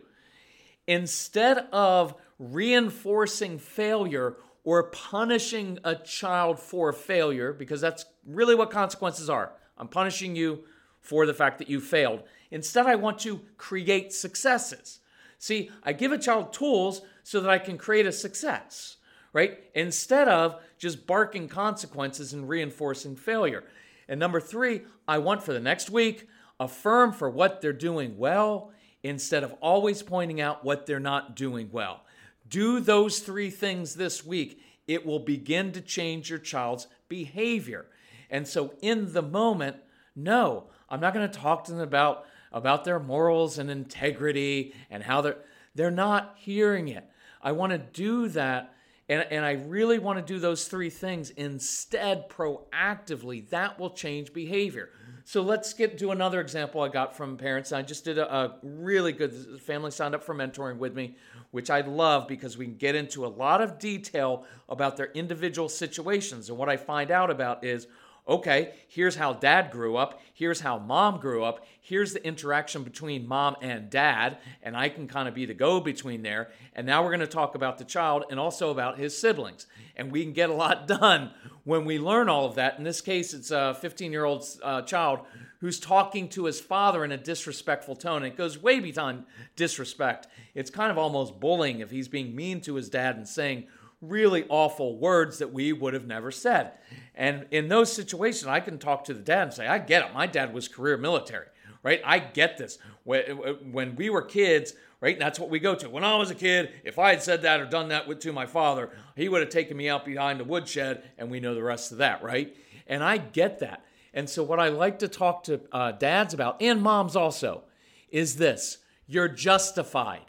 instead 0.86 1.68
of 1.70 2.14
reinforcing 2.38 3.58
failure 3.58 4.36
or 4.64 4.84
punishing 4.84 5.78
a 5.84 5.94
child 5.94 6.58
for 6.58 6.92
failure, 6.92 7.52
because 7.52 7.80
that's 7.80 8.06
really 8.26 8.54
what 8.54 8.70
consequences 8.70 9.28
are. 9.28 9.52
I'm 9.76 9.88
punishing 9.88 10.34
you 10.34 10.64
for 11.00 11.26
the 11.26 11.34
fact 11.34 11.58
that 11.58 11.68
you 11.68 11.80
failed. 11.80 12.22
Instead, 12.50 12.86
I 12.86 12.94
want 12.94 13.18
to 13.20 13.40
create 13.58 14.14
successes. 14.14 15.00
See, 15.44 15.70
I 15.82 15.92
give 15.92 16.10
a 16.10 16.16
child 16.16 16.54
tools 16.54 17.02
so 17.22 17.38
that 17.42 17.50
I 17.50 17.58
can 17.58 17.76
create 17.76 18.06
a 18.06 18.12
success, 18.12 18.96
right? 19.34 19.58
Instead 19.74 20.26
of 20.26 20.58
just 20.78 21.06
barking 21.06 21.48
consequences 21.48 22.32
and 22.32 22.48
reinforcing 22.48 23.14
failure. 23.14 23.62
And 24.08 24.18
number 24.18 24.40
three, 24.40 24.84
I 25.06 25.18
want 25.18 25.42
for 25.42 25.52
the 25.52 25.60
next 25.60 25.90
week, 25.90 26.28
affirm 26.58 27.12
for 27.12 27.28
what 27.28 27.60
they're 27.60 27.74
doing 27.74 28.16
well 28.16 28.72
instead 29.02 29.44
of 29.44 29.52
always 29.60 30.02
pointing 30.02 30.40
out 30.40 30.64
what 30.64 30.86
they're 30.86 30.98
not 30.98 31.36
doing 31.36 31.68
well. 31.70 32.06
Do 32.48 32.80
those 32.80 33.18
three 33.18 33.50
things 33.50 33.96
this 33.96 34.24
week. 34.24 34.62
It 34.88 35.04
will 35.04 35.18
begin 35.18 35.72
to 35.72 35.82
change 35.82 36.30
your 36.30 36.38
child's 36.38 36.86
behavior. 37.06 37.84
And 38.30 38.48
so, 38.48 38.72
in 38.80 39.12
the 39.12 39.20
moment, 39.20 39.76
no, 40.16 40.70
I'm 40.88 41.00
not 41.00 41.12
going 41.12 41.28
to 41.28 41.38
talk 41.38 41.64
to 41.64 41.72
them 41.72 41.82
about, 41.82 42.24
about 42.54 42.84
their 42.84 43.00
morals 43.00 43.58
and 43.58 43.68
integrity 43.68 44.72
and 44.88 45.02
how 45.02 45.20
they're, 45.20 45.36
they're 45.74 45.90
not 45.90 46.36
hearing 46.38 46.88
it. 46.88 47.04
I 47.42 47.52
want 47.52 47.72
to 47.72 47.78
do 47.78 48.28
that. 48.28 48.72
And, 49.08 49.26
and 49.30 49.44
I 49.44 49.52
really 49.52 49.98
want 49.98 50.24
to 50.24 50.32
do 50.32 50.38
those 50.38 50.66
three 50.66 50.88
things 50.88 51.28
instead 51.30 52.30
proactively. 52.30 53.46
That 53.50 53.78
will 53.78 53.90
change 53.90 54.32
behavior. 54.32 54.88
So 55.26 55.42
let's 55.42 55.72
get 55.74 55.98
to 55.98 56.10
another 56.10 56.40
example 56.40 56.80
I 56.80 56.88
got 56.88 57.16
from 57.16 57.36
parents. 57.36 57.72
I 57.72 57.82
just 57.82 58.04
did 58.04 58.18
a, 58.18 58.32
a, 58.32 58.58
really 58.62 59.12
good 59.12 59.60
family 59.62 59.90
signed 59.90 60.14
up 60.14 60.22
for 60.22 60.34
mentoring 60.34 60.76
with 60.76 60.94
me, 60.94 61.16
which 61.50 61.70
I 61.70 61.80
love 61.80 62.28
because 62.28 62.58
we 62.58 62.66
can 62.66 62.76
get 62.76 62.94
into 62.94 63.24
a 63.24 63.28
lot 63.28 63.62
of 63.62 63.78
detail 63.78 64.44
about 64.68 64.98
their 64.98 65.10
individual 65.12 65.70
situations. 65.70 66.50
And 66.50 66.58
what 66.58 66.68
I 66.68 66.76
find 66.76 67.10
out 67.10 67.30
about 67.30 67.64
is 67.64 67.88
okay, 68.26 68.72
here's 68.88 69.16
how 69.16 69.32
dad 69.32 69.70
grew 69.70 69.96
up, 69.96 70.20
here's 70.32 70.60
how 70.60 70.78
mom 70.78 71.20
grew 71.20 71.44
up, 71.44 71.64
here's 71.80 72.12
the 72.12 72.26
interaction 72.26 72.82
between 72.82 73.28
mom 73.28 73.56
and 73.60 73.90
dad, 73.90 74.38
and 74.62 74.76
I 74.76 74.88
can 74.88 75.06
kind 75.06 75.28
of 75.28 75.34
be 75.34 75.44
the 75.44 75.54
go 75.54 75.80
between 75.80 76.22
there. 76.22 76.50
And 76.74 76.86
now 76.86 77.02
we're 77.02 77.10
going 77.10 77.20
to 77.20 77.26
talk 77.26 77.54
about 77.54 77.78
the 77.78 77.84
child 77.84 78.24
and 78.30 78.40
also 78.40 78.70
about 78.70 78.98
his 78.98 79.16
siblings. 79.16 79.66
And 79.96 80.10
we 80.10 80.22
can 80.22 80.32
get 80.32 80.50
a 80.50 80.54
lot 80.54 80.86
done 80.88 81.32
when 81.64 81.84
we 81.84 81.98
learn 81.98 82.28
all 82.28 82.46
of 82.46 82.54
that. 82.54 82.78
In 82.78 82.84
this 82.84 83.00
case, 83.00 83.34
it's 83.34 83.50
a 83.50 83.76
15 83.80 84.10
year 84.12 84.24
old 84.24 84.46
uh, 84.62 84.82
child 84.82 85.20
who's 85.60 85.80
talking 85.80 86.28
to 86.28 86.44
his 86.44 86.60
father 86.60 87.04
in 87.04 87.12
a 87.12 87.16
disrespectful 87.16 87.96
tone. 87.96 88.22
It 88.22 88.36
goes 88.36 88.62
way 88.62 88.80
beyond 88.80 89.24
disrespect. 89.56 90.28
It's 90.54 90.70
kind 90.70 90.90
of 90.90 90.98
almost 90.98 91.40
bullying 91.40 91.80
if 91.80 91.90
he's 91.90 92.08
being 92.08 92.34
mean 92.34 92.60
to 92.62 92.74
his 92.74 92.88
dad 92.88 93.16
and 93.16 93.26
saying, 93.26 93.66
really 94.08 94.44
awful 94.48 94.98
words 94.98 95.38
that 95.38 95.52
we 95.52 95.72
would 95.72 95.94
have 95.94 96.06
never 96.06 96.30
said. 96.30 96.72
And 97.14 97.46
in 97.50 97.68
those 97.68 97.92
situations, 97.92 98.46
I 98.46 98.60
can 98.60 98.78
talk 98.78 99.04
to 99.04 99.14
the 99.14 99.20
dad 99.20 99.42
and 99.42 99.52
say, 99.52 99.66
I 99.66 99.78
get 99.78 100.04
it. 100.04 100.14
My 100.14 100.26
dad 100.26 100.52
was 100.52 100.68
career 100.68 100.96
military, 100.96 101.46
right? 101.82 102.00
I 102.04 102.18
get 102.18 102.58
this. 102.58 102.78
When 103.04 103.96
we 103.96 104.10
were 104.10 104.22
kids, 104.22 104.74
right, 105.00 105.18
that's 105.18 105.38
what 105.38 105.50
we 105.50 105.58
go 105.58 105.74
to. 105.74 105.88
When 105.88 106.04
I 106.04 106.16
was 106.16 106.30
a 106.30 106.34
kid, 106.34 106.70
if 106.84 106.98
I 106.98 107.10
had 107.10 107.22
said 107.22 107.42
that 107.42 107.60
or 107.60 107.66
done 107.66 107.88
that 107.88 108.08
with, 108.08 108.20
to 108.20 108.32
my 108.32 108.46
father, 108.46 108.90
he 109.16 109.28
would 109.28 109.40
have 109.40 109.50
taken 109.50 109.76
me 109.76 109.88
out 109.88 110.04
behind 110.04 110.40
the 110.40 110.44
woodshed, 110.44 111.04
and 111.18 111.30
we 111.30 111.40
know 111.40 111.54
the 111.54 111.62
rest 111.62 111.92
of 111.92 111.98
that, 111.98 112.22
right? 112.22 112.56
And 112.86 113.04
I 113.04 113.18
get 113.18 113.60
that. 113.60 113.84
And 114.12 114.30
so, 114.30 114.42
what 114.42 114.60
I 114.60 114.68
like 114.68 115.00
to 115.00 115.08
talk 115.08 115.44
to 115.44 115.60
uh, 115.72 115.92
dads 115.92 116.34
about, 116.34 116.62
and 116.62 116.80
moms 116.80 117.16
also, 117.16 117.64
is 118.10 118.36
this 118.36 118.78
you're 119.06 119.28
justified. 119.28 120.24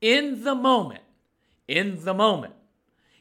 In 0.00 0.44
the 0.44 0.54
moment, 0.54 1.02
in 1.66 2.04
the 2.04 2.14
moment, 2.14 2.54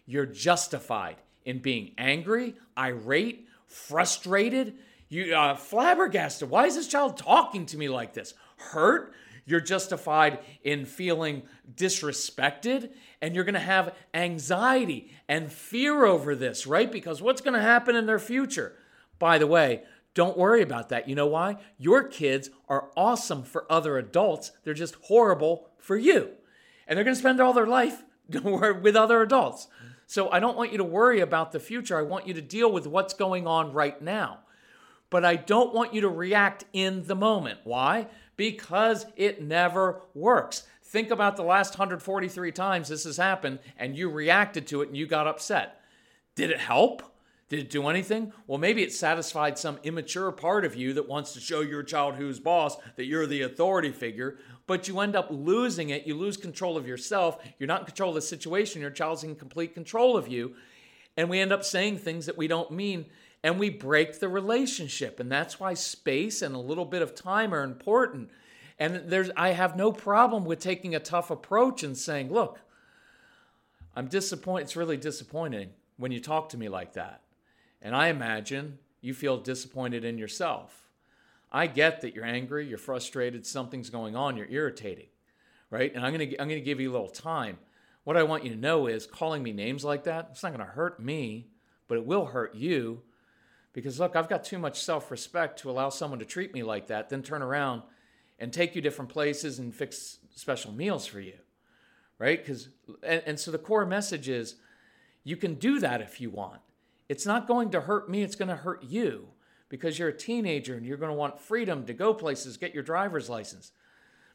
you're 0.05 0.25
justified 0.25 1.17
in 1.43 1.59
being 1.59 1.91
angry, 1.97 2.55
irate, 2.77 3.47
frustrated, 3.67 4.75
you 5.09 5.35
uh, 5.35 5.55
flabbergasted. 5.55 6.49
Why 6.49 6.65
is 6.65 6.75
this 6.75 6.87
child 6.87 7.17
talking 7.17 7.65
to 7.67 7.77
me 7.77 7.89
like 7.89 8.13
this? 8.13 8.33
Hurt. 8.57 9.13
You're 9.47 9.61
justified 9.61 10.39
in 10.63 10.85
feeling 10.85 11.43
disrespected, 11.75 12.89
and 13.21 13.35
you're 13.35 13.43
going 13.43 13.53
to 13.53 13.59
have 13.59 13.93
anxiety 14.13 15.11
and 15.27 15.51
fear 15.51 16.03
over 16.03 16.35
this, 16.35 16.65
right? 16.65 16.91
Because 16.91 17.21
what's 17.21 17.41
going 17.41 17.53
to 17.53 17.61
happen 17.61 17.95
in 17.95 18.07
their 18.07 18.17
future? 18.17 18.75
By 19.19 19.37
the 19.37 19.45
way, 19.45 19.83
don't 20.15 20.37
worry 20.37 20.63
about 20.63 20.89
that. 20.89 21.07
You 21.07 21.13
know 21.13 21.27
why? 21.27 21.57
Your 21.77 22.03
kids 22.03 22.49
are 22.67 22.89
awesome 22.97 23.43
for 23.43 23.71
other 23.71 23.99
adults, 23.99 24.51
they're 24.63 24.73
just 24.73 24.95
horrible 24.95 25.69
for 25.77 25.95
you. 25.95 26.31
And 26.87 26.97
they're 26.97 27.03
going 27.03 27.15
to 27.15 27.19
spend 27.19 27.39
all 27.39 27.53
their 27.53 27.67
life 27.67 28.03
with 28.29 28.95
other 28.95 29.21
adults. 29.21 29.67
So 30.07 30.31
I 30.31 30.39
don't 30.39 30.57
want 30.57 30.71
you 30.71 30.77
to 30.77 30.83
worry 30.83 31.19
about 31.19 31.51
the 31.51 31.59
future. 31.59 31.97
I 31.97 32.03
want 32.03 32.27
you 32.27 32.33
to 32.33 32.41
deal 32.41 32.71
with 32.71 32.87
what's 32.87 33.13
going 33.13 33.47
on 33.47 33.73
right 33.73 34.01
now. 34.01 34.39
But 35.09 35.23
I 35.25 35.35
don't 35.35 35.73
want 35.73 35.93
you 35.93 36.01
to 36.01 36.09
react 36.09 36.65
in 36.73 37.05
the 37.05 37.15
moment. 37.15 37.59
Why? 37.63 38.07
Because 38.35 39.05
it 39.15 39.41
never 39.41 40.01
works. 40.13 40.63
Think 40.83 41.11
about 41.11 41.35
the 41.35 41.43
last 41.43 41.77
143 41.77 42.51
times 42.51 42.89
this 42.89 43.05
has 43.05 43.17
happened 43.17 43.59
and 43.77 43.97
you 43.97 44.09
reacted 44.09 44.67
to 44.67 44.81
it 44.81 44.89
and 44.89 44.97
you 44.97 45.07
got 45.07 45.27
upset. 45.27 45.81
Did 46.35 46.51
it 46.51 46.59
help? 46.59 47.01
Did 47.47 47.59
it 47.59 47.69
do 47.69 47.87
anything? 47.87 48.33
Well, 48.47 48.57
maybe 48.57 48.81
it 48.81 48.91
satisfied 48.91 49.59
some 49.59 49.79
immature 49.83 50.31
part 50.31 50.65
of 50.65 50.75
you 50.75 50.93
that 50.93 51.07
wants 51.07 51.33
to 51.33 51.39
show 51.39 51.61
your 51.61 51.83
child 51.83 52.15
who's 52.15 52.39
boss 52.39 52.75
that 52.95 53.05
you're 53.05 53.27
the 53.27 53.43
authority 53.43 53.91
figure, 53.91 54.39
but 54.65 54.87
you 54.87 54.99
end 54.99 55.15
up 55.15 55.27
losing 55.29 55.89
it. 55.89 56.07
You 56.07 56.15
lose 56.15 56.37
control 56.37 56.75
of 56.75 56.87
yourself. 56.87 57.37
You're 57.59 57.67
not 57.67 57.81
in 57.81 57.85
control 57.85 58.09
of 58.09 58.15
the 58.15 58.21
situation. 58.21 58.81
Your 58.81 58.89
child's 58.89 59.23
in 59.23 59.35
complete 59.35 59.75
control 59.75 60.17
of 60.17 60.27
you. 60.27 60.55
And 61.17 61.29
we 61.29 61.39
end 61.39 61.53
up 61.53 61.63
saying 61.63 61.99
things 61.99 62.25
that 62.25 62.37
we 62.37 62.47
don't 62.47 62.71
mean 62.71 63.05
and 63.43 63.59
we 63.59 63.69
break 63.69 64.19
the 64.19 64.27
relationship. 64.27 65.19
And 65.19 65.31
that's 65.31 65.59
why 65.59 65.75
space 65.75 66.41
and 66.41 66.55
a 66.55 66.59
little 66.59 66.83
bit 66.83 67.03
of 67.03 67.13
time 67.13 67.53
are 67.53 67.63
important. 67.63 68.31
And 68.79 69.03
there's 69.07 69.29
I 69.37 69.49
have 69.49 69.77
no 69.77 69.91
problem 69.91 70.45
with 70.45 70.59
taking 70.59 70.95
a 70.95 70.99
tough 70.99 71.29
approach 71.29 71.83
and 71.83 71.95
saying, 71.95 72.33
"Look, 72.33 72.59
I'm 73.95 74.07
disappointed. 74.07 74.63
It's 74.63 74.75
really 74.75 74.97
disappointing 74.97 75.69
when 75.97 76.11
you 76.11 76.19
talk 76.19 76.49
to 76.49 76.57
me 76.57 76.69
like 76.69 76.93
that." 76.93 77.21
And 77.85 77.95
I 77.95 78.07
imagine 78.07 78.79
you 78.99 79.13
feel 79.13 79.37
disappointed 79.37 80.03
in 80.03 80.17
yourself. 80.17 80.87
I 81.51 81.67
get 81.67 82.01
that 82.01 82.15
you're 82.15 82.25
angry, 82.25 82.67
you're 82.67 82.79
frustrated, 82.79 83.45
something's 83.45 83.91
going 83.91 84.15
on, 84.15 84.35
you're 84.35 84.49
irritating, 84.49 85.05
right? 85.69 85.93
And 85.93 86.03
I'm 86.03 86.17
to 86.17 86.41
I'm 86.41 86.49
to 86.49 86.59
give 86.61 86.79
you 86.79 86.91
a 86.91 86.93
little 86.93 87.07
time. 87.07 87.59
What 88.03 88.17
I 88.17 88.23
want 88.23 88.43
you 88.43 88.49
to 88.49 88.55
know 88.55 88.87
is 88.87 89.05
calling 89.05 89.43
me 89.43 89.53
names 89.53 89.85
like 89.85 90.05
that, 90.05 90.29
it's 90.31 90.41
not 90.41 90.57
to 90.57 90.63
hurt 90.63 90.99
me, 90.99 91.45
but 91.87 91.99
it 91.99 92.07
will 92.07 92.25
hurt 92.25 92.55
you 92.55 93.03
because 93.71 93.99
look, 93.99 94.15
I've 94.15 94.29
got 94.29 94.43
too 94.43 94.57
much 94.57 94.81
self-respect 94.81 95.59
to 95.59 95.69
allow 95.69 95.89
someone 95.89 96.17
to 96.17 96.25
treat 96.25 96.55
me 96.55 96.63
like 96.63 96.87
that, 96.87 97.09
then 97.09 97.21
turn 97.21 97.43
around 97.43 97.83
and 98.39 98.51
take 98.51 98.75
you 98.75 98.81
different 98.81 99.11
places 99.11 99.59
and 99.59 99.71
fix 99.71 100.17
special 100.33 100.71
meals 100.71 101.05
for 101.05 101.19
you. 101.19 101.37
Right? 102.17 102.43
Cuz 102.43 102.69
and, 103.03 103.21
and 103.27 103.39
so 103.39 103.51
the 103.51 103.59
core 103.59 103.85
message 103.85 104.27
is 104.27 104.55
you 105.23 105.37
can 105.37 105.53
do 105.53 105.79
that 105.81 106.01
if 106.01 106.19
you 106.19 106.31
want. 106.31 106.61
It's 107.07 107.25
not 107.25 107.47
going 107.47 107.69
to 107.71 107.81
hurt 107.81 108.09
me, 108.09 108.23
it's 108.23 108.35
going 108.35 108.49
to 108.49 108.55
hurt 108.55 108.83
you 108.83 109.27
because 109.69 109.99
you're 109.99 110.09
a 110.09 110.17
teenager 110.17 110.75
and 110.75 110.85
you're 110.85 110.97
going 110.97 111.11
to 111.11 111.17
want 111.17 111.39
freedom 111.39 111.85
to 111.85 111.93
go 111.93 112.13
places, 112.13 112.57
get 112.57 112.73
your 112.73 112.83
driver's 112.83 113.29
license. 113.29 113.71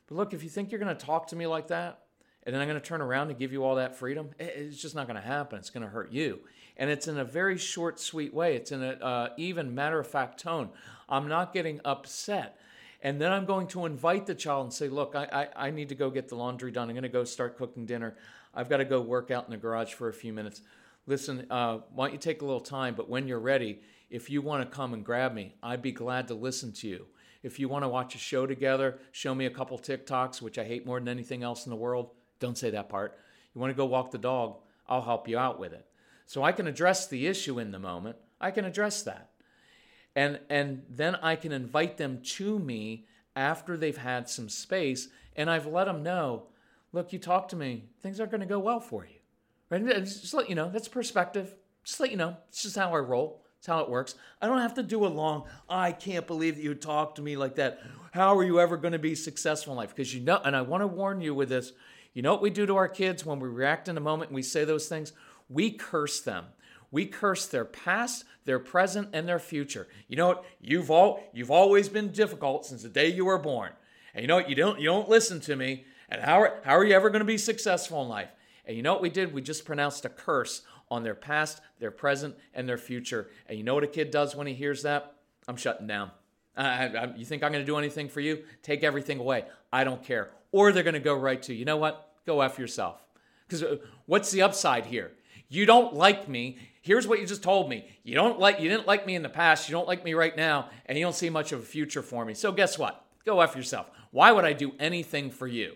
But 0.07 0.17
look, 0.17 0.35
if 0.35 0.43
you 0.43 0.49
think 0.49 0.71
you're 0.71 0.81
going 0.81 0.97
to 0.97 1.07
talk 1.07 1.29
to 1.29 1.37
me 1.37 1.47
like 1.47 1.69
that, 1.69 2.01
and 2.45 2.55
then 2.55 2.63
I'm 2.63 2.69
going 2.69 2.81
to 2.81 2.87
turn 2.87 3.01
around 3.01 3.31
and 3.31 3.39
give 3.39 3.53
you 3.53 3.65
all 3.65 3.75
that 3.77 3.97
freedom, 3.97 4.31
it's 4.39 4.81
just 4.81 4.95
not 4.95 5.07
going 5.07 5.21
to 5.21 5.27
happen. 5.27 5.59
It's 5.59 5.71
going 5.71 5.83
to 5.83 5.91
hurt 5.91 6.11
you. 6.11 6.41
And 6.77 6.89
it's 6.89 7.07
in 7.07 7.19
a 7.19 7.25
very 7.25 7.59
short, 7.59 8.01
sweet 8.01 8.33
way. 8.33 8.57
It's 8.57 8.73
in 8.73 8.83
an 8.83 9.03
uh, 9.03 9.31
even 9.37 9.75
matter 9.75 10.01
of 10.01 10.07
fact 10.07 10.41
tone. 10.41 10.71
I'm 11.09 11.29
not 11.29 11.53
getting 11.53 11.81
upset. 11.85 12.59
And 13.03 13.21
then 13.21 13.33
I'm 13.33 13.45
going 13.45 13.67
to 13.69 13.85
invite 13.87 14.27
the 14.27 14.35
child 14.35 14.65
and 14.65 14.73
say, 14.73 14.89
Look, 14.89 15.15
I, 15.15 15.49
I, 15.57 15.67
I 15.67 15.71
need 15.71 15.91
to 15.91 15.95
go 15.95 16.11
get 16.11 16.29
the 16.29 16.37
laundry 16.37 16.71
done. 16.71 16.89
I'm 16.89 16.95
going 16.95 17.03
to 17.03 17.09
go 17.09 17.25
start 17.25 17.59
cooking 17.59 17.85
dinner. 17.85 18.15
I've 18.55 18.69
got 18.69 18.79
to 18.79 18.85
go 18.85 19.01
work 19.01 19.31
out 19.31 19.45
in 19.45 19.51
the 19.51 19.57
garage 19.57 19.93
for 19.93 20.09
a 20.09 20.13
few 20.13 20.33
minutes 20.33 20.63
listen, 21.11 21.45
uh, 21.51 21.79
why 21.93 22.07
don't 22.07 22.13
you 22.15 22.21
take 22.21 22.41
a 22.41 22.45
little 22.45 22.61
time? 22.61 22.95
But 22.95 23.09
when 23.09 23.27
you're 23.27 23.41
ready, 23.41 23.81
if 24.11 24.31
you 24.31 24.41
want 24.41 24.63
to 24.63 24.77
come 24.77 24.95
and 24.95 25.05
grab 25.05 25.35
me, 25.35 25.55
I'd 25.61 25.83
be 25.83 25.91
glad 25.91 26.29
to 26.29 26.35
listen 26.35 26.73
to 26.75 26.89
you. 26.89 27.07
If 27.43 27.59
you 27.59 27.69
want 27.69 27.83
to 27.83 27.89
watch 27.89 28.15
a 28.15 28.19
show 28.19 28.47
together, 28.47 29.01
show 29.11 29.35
me 29.35 29.47
a 29.47 29.51
couple 29.51 29.77
TikToks, 29.77 30.41
which 30.41 30.57
I 30.57 30.65
hate 30.65 30.87
more 30.87 31.01
than 31.01 31.09
anything 31.09 31.43
else 31.43 31.67
in 31.67 31.71
the 31.71 31.77
world. 31.77 32.11
Don't 32.39 32.57
say 32.57 32.71
that 32.71 32.89
part. 32.89 33.19
You 33.53 33.61
want 33.61 33.73
to 33.73 33.77
go 33.77 33.87
walk 33.87 34.13
the 34.13 34.19
dog, 34.19 34.59
I'll 34.89 35.03
help 35.03 35.27
you 35.27 35.37
out 35.37 35.59
with 35.59 35.73
it. 35.73 35.85
So 36.27 36.45
I 36.45 36.53
can 36.53 36.69
address 36.69 37.09
the 37.09 37.27
issue 37.27 37.59
in 37.59 37.73
the 37.73 37.81
moment. 37.81 38.17
I 38.41 38.53
can 38.53 38.65
address 38.65 39.03
that. 39.03 39.31
And 40.15 40.39
and 40.49 40.83
then 40.89 41.17
I 41.17 41.35
can 41.35 41.51
invite 41.51 41.97
them 41.97 42.21
to 42.23 42.59
me 42.59 43.07
after 43.35 43.77
they've 43.77 43.97
had 43.97 44.29
some 44.29 44.49
space 44.49 45.09
and 45.35 45.51
I've 45.51 45.67
let 45.67 45.85
them 45.85 46.03
know, 46.03 46.45
look, 46.93 47.13
you 47.13 47.19
talk 47.19 47.49
to 47.49 47.57
me, 47.57 47.85
things 48.01 48.21
aren't 48.21 48.33
going 48.33 48.41
to 48.41 48.47
go 48.47 48.59
well 48.59 48.81
for 48.81 49.05
you. 49.05 49.20
Right? 49.71 49.87
Just 49.87 50.35
let 50.35 50.49
you 50.49 50.55
know, 50.55 50.69
that's 50.69 50.89
perspective. 50.89 51.55
Just 51.85 52.01
let 52.01 52.11
you 52.11 52.17
know, 52.17 52.37
it's 52.49 52.63
just 52.63 52.77
how 52.77 52.93
I 52.93 52.99
roll. 52.99 53.43
It's 53.59 53.67
how 53.67 53.81
it 53.81 53.91
works. 53.91 54.15
I 54.41 54.47
don't 54.47 54.63
have 54.63 54.75
to 54.75 54.83
do 54.83 55.05
a 55.05 55.09
long, 55.09 55.45
I 55.69 55.93
can't 55.93 56.27
believe 56.27 56.57
that 56.57 56.63
you 56.63 56.75
talk 56.75 57.17
to 57.17 57.23
me 57.23 57.37
like 57.37 57.57
that. 57.57 57.81
How 58.13 58.39
are 58.39 58.43
you 58.43 58.59
ever 58.59 58.79
going 58.79 58.93
to 58.93 58.99
be 58.99 59.15
successful 59.15 59.75
in 59.75 59.77
life? 59.77 59.91
Because 59.91 60.15
you 60.15 60.21
know, 60.23 60.41
and 60.43 60.57
I 60.57 60.63
want 60.63 60.83
to 60.83 60.87
warn 60.87 61.21
you 61.21 61.35
with 61.35 61.51
this, 61.51 61.73
you 62.15 62.23
know 62.23 62.33
what 62.33 62.43
we 62.43 62.49
do 62.49 62.65
to 62.65 62.77
our 62.77 62.89
kids 62.89 63.25
when 63.25 63.39
we 63.39 63.49
react 63.49 63.87
in 63.87 63.99
a 63.99 64.01
moment 64.01 64.31
and 64.31 64.35
we 64.35 64.43
say 64.43 64.65
those 64.65 64.89
things? 64.89 65.13
We 65.51 65.71
curse 65.73 66.21
them. 66.21 66.47
We 66.91 67.07
curse 67.07 67.47
their 67.47 67.67
past, 67.67 68.25
their 68.47 68.59
present, 68.59 69.11
and 69.13 69.29
their 69.29 69.39
future. 69.39 69.89
You 70.09 70.17
know 70.17 70.29
what? 70.29 70.45
You've 70.61 70.91
all 70.91 71.23
you've 71.33 71.51
always 71.51 71.89
been 71.89 72.11
difficult 72.11 72.67
since 72.67 72.83
the 72.83 72.89
day 72.89 73.09
you 73.09 73.27
were 73.27 73.39
born. 73.39 73.73
And 74.15 74.23
you 74.23 74.27
know 74.27 74.37
what? 74.37 74.49
You 74.49 74.57
don't 74.57 74.81
you 74.81 74.87
don't 74.87 75.09
listen 75.09 75.41
to 75.43 75.55
me. 75.55 75.85
And 76.09 76.21
how 76.21 76.41
are, 76.41 76.61
how 76.65 76.77
are 76.77 76.85
you 76.85 76.95
ever 76.95 77.11
going 77.11 77.21
to 77.21 77.27
be 77.27 77.39
successful 77.39 78.03
in 78.03 78.09
life? 78.09 78.31
And 78.71 78.77
you 78.77 78.85
know 78.85 78.93
what 78.93 79.03
we 79.03 79.11
did? 79.11 79.35
We 79.35 79.43
just 79.43 79.65
pronounced 79.65 80.05
a 80.05 80.09
curse 80.09 80.63
on 80.93 81.03
their 81.03 81.17
past, 81.17 81.61
their 81.81 81.91
present, 81.91 82.37
and 82.55 82.69
their 82.69 82.79
future. 82.79 83.29
And 83.49 83.59
you 83.59 83.65
know 83.65 83.75
what 83.75 83.83
a 83.83 83.89
kid 83.89 84.13
does 84.13 84.37
when 84.37 84.47
he 84.47 84.55
hears 84.55 84.83
that? 84.83 85.17
I'm 85.49 85.57
shutting 85.57 85.89
down. 85.89 86.13
I, 86.57 86.87
I, 86.87 87.13
you 87.17 87.25
think 87.25 87.43
I'm 87.43 87.51
going 87.51 87.65
to 87.65 87.67
do 87.67 87.79
anything 87.79 88.09
for 88.09 88.21
you? 88.21 88.45
Take 88.63 88.85
everything 88.85 89.19
away. 89.19 89.45
I 89.73 89.83
don't 89.83 90.05
care. 90.05 90.31
Or 90.53 90.71
they're 90.71 90.85
going 90.85 90.95
to 90.95 91.01
go 91.01 91.15
right 91.15 91.43
to, 91.43 91.53
you 91.53 91.65
know 91.65 91.79
what? 91.79 92.13
Go 92.27 92.43
F 92.43 92.61
yourself. 92.61 93.05
Because 93.45 93.65
uh, 93.65 93.77
what's 94.07 94.31
the 94.31 94.43
upside 94.43 94.87
here? 94.87 95.11
You 95.49 95.67
don't 95.67 95.93
like 95.93 96.29
me. 96.29 96.59
Here's 96.81 97.09
what 97.09 97.19
you 97.19 97.27
just 97.27 97.43
told 97.43 97.69
me. 97.69 97.89
You 98.05 98.15
don't 98.15 98.39
like 98.39 98.61
you 98.61 98.69
didn't 98.69 98.87
like 98.87 99.05
me 99.05 99.17
in 99.17 99.25
the 99.25 99.29
past, 99.29 99.69
you 99.69 99.73
don't 99.73 99.89
like 99.89 100.05
me 100.05 100.15
right 100.15 100.37
now, 100.37 100.71
and 100.87 100.97
you 100.97 101.05
don't 101.05 101.17
see 101.17 101.29
much 101.29 101.51
of 101.51 101.59
a 101.59 101.65
future 101.65 102.03
for 102.03 102.25
me. 102.25 102.35
So 102.35 102.53
guess 102.53 102.79
what? 102.79 103.05
Go 103.27 103.41
F 103.41 103.57
yourself. 103.57 103.91
Why 104.13 104.31
would 104.31 104.45
I 104.45 104.53
do 104.53 104.75
anything 104.79 105.33
for 105.33 105.49
you? 105.49 105.75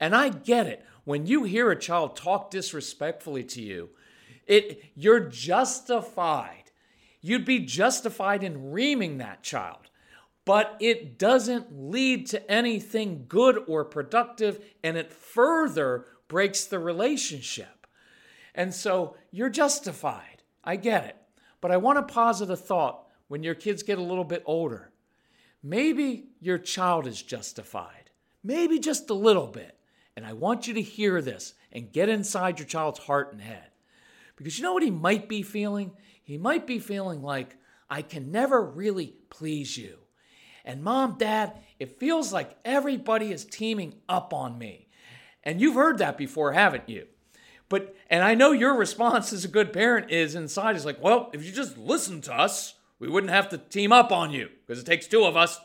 And 0.00 0.16
I 0.16 0.30
get 0.30 0.66
it. 0.66 0.86
When 1.04 1.26
you 1.26 1.44
hear 1.44 1.70
a 1.70 1.78
child 1.78 2.16
talk 2.16 2.50
disrespectfully 2.50 3.44
to 3.44 3.62
you, 3.62 3.90
it 4.46 4.84
you're 4.94 5.20
justified. 5.20 6.70
You'd 7.20 7.44
be 7.44 7.60
justified 7.60 8.42
in 8.42 8.72
reaming 8.72 9.18
that 9.18 9.42
child. 9.42 9.90
But 10.44 10.76
it 10.80 11.18
doesn't 11.18 11.90
lead 11.90 12.26
to 12.28 12.50
anything 12.50 13.26
good 13.28 13.62
or 13.68 13.84
productive, 13.84 14.64
and 14.82 14.96
it 14.96 15.12
further 15.12 16.06
breaks 16.26 16.64
the 16.64 16.80
relationship. 16.80 17.86
And 18.54 18.74
so 18.74 19.16
you're 19.30 19.48
justified. 19.48 20.42
I 20.64 20.76
get 20.76 21.04
it. 21.04 21.16
But 21.60 21.70
I 21.70 21.76
want 21.76 21.98
to 21.98 22.12
posit 22.12 22.50
a 22.50 22.56
thought 22.56 23.06
when 23.28 23.44
your 23.44 23.54
kids 23.54 23.84
get 23.84 23.98
a 23.98 24.02
little 24.02 24.24
bit 24.24 24.42
older, 24.44 24.90
maybe 25.62 26.26
your 26.40 26.58
child 26.58 27.06
is 27.06 27.22
justified, 27.22 28.10
maybe 28.42 28.80
just 28.80 29.10
a 29.10 29.14
little 29.14 29.46
bit. 29.46 29.78
And 30.16 30.26
I 30.26 30.32
want 30.32 30.66
you 30.66 30.74
to 30.74 30.82
hear 30.82 31.20
this 31.20 31.54
and 31.72 31.92
get 31.92 32.08
inside 32.08 32.58
your 32.58 32.68
child's 32.68 33.00
heart 33.00 33.32
and 33.32 33.40
head. 33.40 33.68
Because 34.36 34.58
you 34.58 34.64
know 34.64 34.72
what 34.72 34.82
he 34.82 34.90
might 34.90 35.28
be 35.28 35.42
feeling? 35.42 35.92
He 36.22 36.36
might 36.38 36.66
be 36.66 36.78
feeling 36.78 37.22
like, 37.22 37.56
I 37.88 38.02
can 38.02 38.30
never 38.30 38.62
really 38.64 39.14
please 39.30 39.76
you. 39.76 39.98
And 40.64 40.82
mom, 40.82 41.16
dad, 41.18 41.58
it 41.78 41.98
feels 41.98 42.32
like 42.32 42.56
everybody 42.64 43.32
is 43.32 43.44
teaming 43.44 43.94
up 44.08 44.32
on 44.32 44.58
me. 44.58 44.88
And 45.44 45.60
you've 45.60 45.74
heard 45.74 45.98
that 45.98 46.16
before, 46.16 46.52
haven't 46.52 46.88
you? 46.88 47.06
But, 47.68 47.96
and 48.10 48.22
I 48.22 48.34
know 48.34 48.52
your 48.52 48.76
response 48.76 49.32
as 49.32 49.44
a 49.44 49.48
good 49.48 49.72
parent 49.72 50.10
is 50.10 50.34
inside 50.34 50.76
is 50.76 50.84
like, 50.84 51.02
well, 51.02 51.30
if 51.32 51.44
you 51.44 51.50
just 51.50 51.76
listen 51.78 52.20
to 52.22 52.34
us, 52.34 52.74
we 52.98 53.08
wouldn't 53.08 53.32
have 53.32 53.48
to 53.48 53.58
team 53.58 53.92
up 53.92 54.12
on 54.12 54.30
you 54.30 54.48
because 54.66 54.80
it 54.80 54.86
takes 54.86 55.06
two 55.06 55.24
of 55.24 55.36
us 55.36 55.58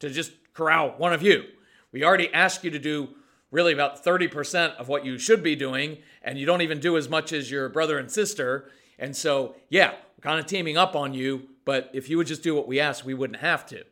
to 0.00 0.10
just 0.10 0.32
corral 0.52 0.90
one 0.98 1.12
of 1.12 1.22
you. 1.22 1.44
We 1.92 2.04
already 2.04 2.32
asked 2.34 2.64
you 2.64 2.70
to 2.70 2.78
do 2.78 3.08
really 3.54 3.72
about 3.72 4.04
30% 4.04 4.74
of 4.78 4.88
what 4.88 5.04
you 5.04 5.16
should 5.16 5.40
be 5.40 5.54
doing, 5.54 5.98
and 6.22 6.36
you 6.36 6.44
don't 6.44 6.60
even 6.60 6.80
do 6.80 6.96
as 6.96 7.08
much 7.08 7.32
as 7.32 7.52
your 7.52 7.68
brother 7.68 7.98
and 7.98 8.10
sister. 8.10 8.68
And 8.98 9.16
so, 9.16 9.54
yeah, 9.68 9.92
we're 9.92 10.22
kind 10.22 10.40
of 10.40 10.46
teaming 10.46 10.76
up 10.76 10.96
on 10.96 11.14
you, 11.14 11.48
but 11.64 11.88
if 11.94 12.10
you 12.10 12.16
would 12.16 12.26
just 12.26 12.42
do 12.42 12.52
what 12.52 12.66
we 12.66 12.80
ask, 12.80 13.06
we 13.06 13.14
wouldn't 13.14 13.38
have 13.38 13.64
to. 13.66 13.84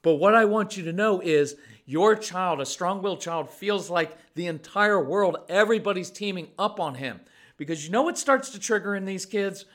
But 0.00 0.14
what 0.14 0.34
I 0.34 0.46
want 0.46 0.78
you 0.78 0.84
to 0.84 0.92
know 0.92 1.20
is 1.20 1.56
your 1.84 2.16
child, 2.16 2.62
a 2.62 2.66
strong 2.66 3.02
willed 3.02 3.20
child, 3.20 3.50
feels 3.50 3.90
like 3.90 4.16
the 4.36 4.46
entire 4.46 5.04
world, 5.04 5.36
everybody's 5.50 6.10
teaming 6.10 6.48
up 6.58 6.80
on 6.80 6.94
him. 6.94 7.20
Because 7.58 7.84
you 7.84 7.92
know 7.92 8.02
what 8.02 8.16
starts 8.16 8.48
to 8.50 8.58
trigger 8.58 8.94
in 8.94 9.04
these 9.04 9.26
kids? 9.26 9.66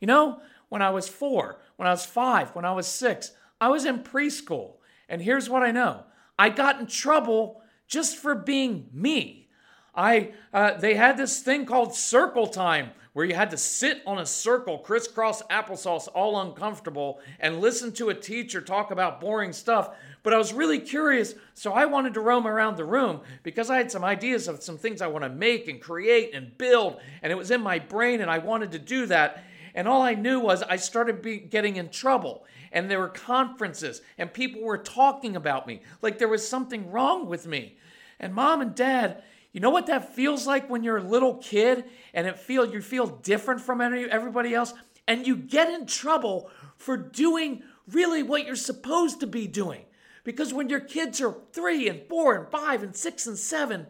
You 0.00 0.08
know, 0.08 0.40
when 0.70 0.82
I 0.82 0.90
was 0.90 1.08
four, 1.08 1.60
when 1.76 1.86
I 1.86 1.92
was 1.92 2.04
five, 2.04 2.50
when 2.56 2.64
I 2.64 2.72
was 2.72 2.88
six, 2.88 3.30
I 3.60 3.68
was 3.68 3.84
in 3.84 4.00
preschool. 4.00 4.72
And 5.08 5.22
here's 5.22 5.48
what 5.48 5.62
I 5.62 5.70
know 5.70 6.02
I 6.36 6.48
got 6.48 6.80
in 6.80 6.86
trouble 6.88 7.61
just 7.92 8.16
for 8.16 8.34
being 8.34 8.88
me. 8.90 9.46
I, 9.94 10.32
uh, 10.54 10.78
they 10.78 10.94
had 10.94 11.18
this 11.18 11.40
thing 11.40 11.66
called 11.66 11.94
circle 11.94 12.46
time 12.46 12.92
where 13.12 13.26
you 13.26 13.34
had 13.34 13.50
to 13.50 13.58
sit 13.58 14.00
on 14.06 14.18
a 14.18 14.24
circle, 14.24 14.78
crisscross 14.78 15.42
applesauce, 15.50 16.08
all 16.14 16.40
uncomfortable, 16.40 17.20
and 17.38 17.60
listen 17.60 17.92
to 17.92 18.08
a 18.08 18.14
teacher 18.14 18.62
talk 18.62 18.90
about 18.90 19.20
boring 19.20 19.52
stuff. 19.52 19.94
But 20.22 20.32
I 20.32 20.38
was 20.38 20.54
really 20.54 20.78
curious, 20.78 21.34
so 21.52 21.74
I 21.74 21.84
wanted 21.84 22.14
to 22.14 22.20
roam 22.20 22.46
around 22.46 22.78
the 22.78 22.86
room 22.86 23.20
because 23.42 23.68
I 23.68 23.76
had 23.76 23.92
some 23.92 24.04
ideas 24.04 24.48
of 24.48 24.62
some 24.62 24.78
things 24.78 25.02
I 25.02 25.08
want 25.08 25.24
to 25.24 25.28
make 25.28 25.68
and 25.68 25.78
create 25.78 26.34
and 26.34 26.56
build, 26.56 26.98
and 27.22 27.30
it 27.30 27.36
was 27.36 27.50
in 27.50 27.60
my 27.60 27.78
brain, 27.78 28.22
and 28.22 28.30
I 28.30 28.38
wanted 28.38 28.72
to 28.72 28.78
do 28.78 29.04
that. 29.06 29.44
And 29.74 29.86
all 29.86 30.00
I 30.00 30.14
knew 30.14 30.40
was 30.40 30.62
I 30.62 30.76
started 30.76 31.20
be, 31.20 31.36
getting 31.36 31.76
in 31.76 31.90
trouble, 31.90 32.46
and 32.72 32.90
there 32.90 33.00
were 33.00 33.08
conferences, 33.08 34.00
and 34.16 34.32
people 34.32 34.62
were 34.62 34.78
talking 34.78 35.36
about 35.36 35.66
me 35.66 35.82
like 36.00 36.18
there 36.18 36.28
was 36.28 36.48
something 36.48 36.90
wrong 36.90 37.26
with 37.26 37.46
me. 37.46 37.76
And 38.22 38.32
mom 38.32 38.60
and 38.62 38.74
dad, 38.74 39.22
you 39.52 39.60
know 39.60 39.70
what 39.70 39.86
that 39.88 40.14
feels 40.14 40.46
like 40.46 40.70
when 40.70 40.82
you're 40.82 40.96
a 40.96 41.02
little 41.02 41.34
kid 41.34 41.84
and 42.14 42.26
it 42.26 42.38
feel 42.38 42.64
you 42.64 42.80
feel 42.80 43.06
different 43.06 43.60
from 43.60 43.82
everybody 43.82 44.54
else 44.54 44.72
and 45.06 45.26
you 45.26 45.36
get 45.36 45.68
in 45.68 45.86
trouble 45.86 46.48
for 46.76 46.96
doing 46.96 47.62
really 47.90 48.22
what 48.22 48.46
you're 48.46 48.56
supposed 48.56 49.20
to 49.20 49.26
be 49.26 49.46
doing. 49.46 49.84
Because 50.24 50.54
when 50.54 50.68
your 50.68 50.80
kids 50.80 51.20
are 51.20 51.36
3 51.52 51.88
and 51.88 52.02
4 52.08 52.36
and 52.36 52.48
5 52.48 52.82
and 52.84 52.96
6 52.96 53.26
and 53.26 53.36
7, 53.36 53.86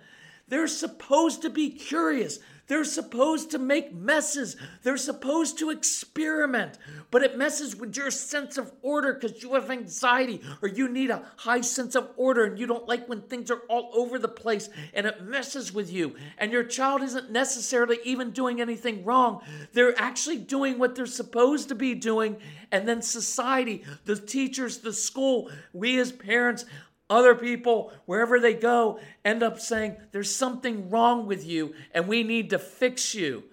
they're 0.48 0.66
supposed 0.66 1.42
to 1.42 1.50
be 1.50 1.70
curious. 1.70 2.38
They're 2.68 2.84
supposed 2.84 3.50
to 3.50 3.58
make 3.58 3.92
messes. 3.94 4.56
They're 4.82 4.96
supposed 4.96 5.58
to 5.58 5.70
experiment. 5.70 6.78
But 7.10 7.22
it 7.22 7.36
messes 7.36 7.76
with 7.76 7.96
your 7.96 8.10
sense 8.10 8.56
of 8.56 8.72
order 8.82 9.14
because 9.14 9.42
you 9.42 9.54
have 9.54 9.70
anxiety 9.70 10.40
or 10.62 10.68
you 10.68 10.88
need 10.88 11.10
a 11.10 11.24
high 11.36 11.60
sense 11.60 11.94
of 11.94 12.10
order 12.16 12.44
and 12.44 12.58
you 12.58 12.66
don't 12.66 12.88
like 12.88 13.08
when 13.08 13.22
things 13.22 13.50
are 13.50 13.62
all 13.68 13.90
over 13.94 14.18
the 14.18 14.28
place 14.28 14.70
and 14.94 15.06
it 15.06 15.22
messes 15.22 15.72
with 15.72 15.92
you. 15.92 16.14
And 16.38 16.52
your 16.52 16.64
child 16.64 17.02
isn't 17.02 17.30
necessarily 17.30 17.98
even 18.04 18.30
doing 18.30 18.60
anything 18.60 19.04
wrong. 19.04 19.42
They're 19.72 20.00
actually 20.00 20.38
doing 20.38 20.78
what 20.78 20.94
they're 20.94 21.06
supposed 21.06 21.68
to 21.68 21.74
be 21.74 21.94
doing. 21.94 22.36
And 22.70 22.88
then 22.88 23.02
society, 23.02 23.84
the 24.04 24.16
teachers, 24.16 24.78
the 24.78 24.92
school, 24.92 25.50
we 25.72 25.98
as 25.98 26.12
parents 26.12 26.64
other 27.12 27.34
people, 27.34 27.92
wherever 28.06 28.40
they 28.40 28.54
go, 28.54 28.98
end 29.24 29.42
up 29.42 29.60
saying, 29.60 29.96
There's 30.10 30.34
something 30.34 30.90
wrong 30.90 31.26
with 31.26 31.46
you 31.46 31.74
and 31.92 32.08
we 32.08 32.22
need 32.22 32.50
to 32.50 32.58
fix 32.58 33.14
you. 33.14 33.44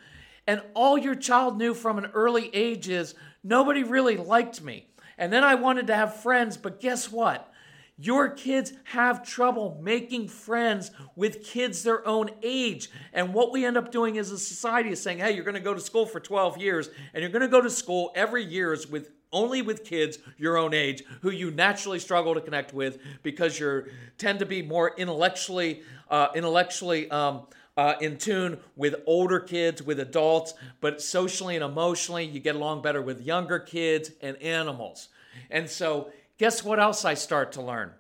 And 0.48 0.62
all 0.74 0.98
your 0.98 1.16
child 1.16 1.58
knew 1.58 1.74
from 1.74 1.98
an 1.98 2.08
early 2.14 2.50
age 2.56 2.90
is, 2.90 3.16
Nobody 3.44 3.84
really 3.84 4.18
liked 4.18 4.62
me. 4.62 4.88
And 5.18 5.32
then 5.32 5.44
I 5.44 5.56
wanted 5.56 5.88
to 5.88 5.96
have 5.96 6.22
friends, 6.22 6.58
but 6.58 6.80
guess 6.80 7.12
what? 7.12 7.52
Your 7.98 8.30
kids 8.30 8.72
have 8.86 9.28
trouble 9.28 9.78
making 9.84 10.30
friends 10.30 10.92
with 11.18 11.44
kids 11.44 11.84
their 11.84 12.08
own 12.08 12.30
age. 12.42 12.90
And 13.12 13.34
what 13.34 13.52
we 13.52 13.66
end 13.66 13.76
up 13.76 13.92
doing 13.92 14.18
as 14.18 14.32
a 14.32 14.40
society 14.40 14.92
is 14.92 15.02
saying, 15.02 15.18
hey, 15.18 15.32
you're 15.32 15.44
going 15.44 15.56
to 15.56 15.60
go 15.60 15.74
to 15.74 15.82
school 15.82 16.06
for 16.06 16.22
12 16.22 16.58
years, 16.60 16.90
and 17.14 17.22
you're 17.22 17.32
going 17.32 17.42
to 17.42 17.50
go 17.50 17.60
to 17.60 17.70
school 17.70 18.14
every 18.16 18.46
year 18.46 18.78
with 18.90 19.10
only 19.32 19.62
with 19.62 19.84
kids 19.84 20.20
your 20.38 20.58
own 20.58 20.74
age 20.74 21.04
who 21.22 21.30
you 21.30 21.52
naturally 21.52 22.00
struggle 22.00 22.34
to 22.34 22.42
connect 22.42 22.74
with 22.74 23.00
because 23.24 23.60
you 23.60 23.86
tend 24.18 24.40
to 24.40 24.46
be 24.46 24.62
more 24.62 24.94
intellectually 24.98 25.84
uh, 26.10 26.28
intellectually 26.36 27.10
um, 27.12 27.44
uh, 27.78 27.94
in 28.02 28.18
tune 28.18 28.60
with 28.76 28.96
older 29.06 29.40
kids 29.40 29.82
with 29.84 30.00
adults 30.00 30.54
but 30.82 31.02
socially 31.02 31.56
and 31.56 31.64
emotionally 31.64 32.26
you 32.26 32.40
get 32.40 32.56
along 32.56 32.82
better 32.82 33.02
with 33.02 33.22
younger 33.22 33.60
kids 33.60 34.12
and 34.22 34.36
animals. 34.38 35.10
And 35.50 35.70
so 35.70 36.12
guess 36.38 36.64
what 36.64 36.80
else 36.80 37.06
i 37.06 37.14
start 37.14 37.52
to 37.54 37.62
learn? 37.62 37.92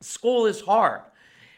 School 0.00 0.46
is 0.46 0.60
hard 0.60 1.02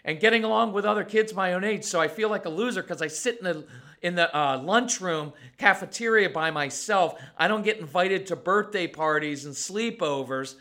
and 0.07 0.19
getting 0.21 0.45
along 0.45 0.73
with 0.73 0.87
other 0.87 1.05
kids 1.05 1.35
my 1.35 1.53
own 1.53 1.65
age 1.65 1.85
so 1.85 2.01
i 2.01 2.09
feel 2.09 2.31
like 2.31 2.47
a 2.47 2.49
loser 2.49 2.81
because 2.81 3.03
i 3.03 3.07
sit 3.07 3.37
in 3.39 3.45
the 3.45 3.67
in 4.03 4.15
the 4.15 4.35
uh, 4.37 4.59
lunchroom 4.59 5.33
cafeteria 5.59 6.31
by 6.31 6.51
myself. 6.51 7.21
I 7.37 7.49
don't 7.49 7.65
get 7.65 7.79
invited 7.79 8.27
to 8.27 8.37
birthday 8.37 8.87
parties 8.87 9.45
and 9.45 9.55
sleepovers. 9.55 10.55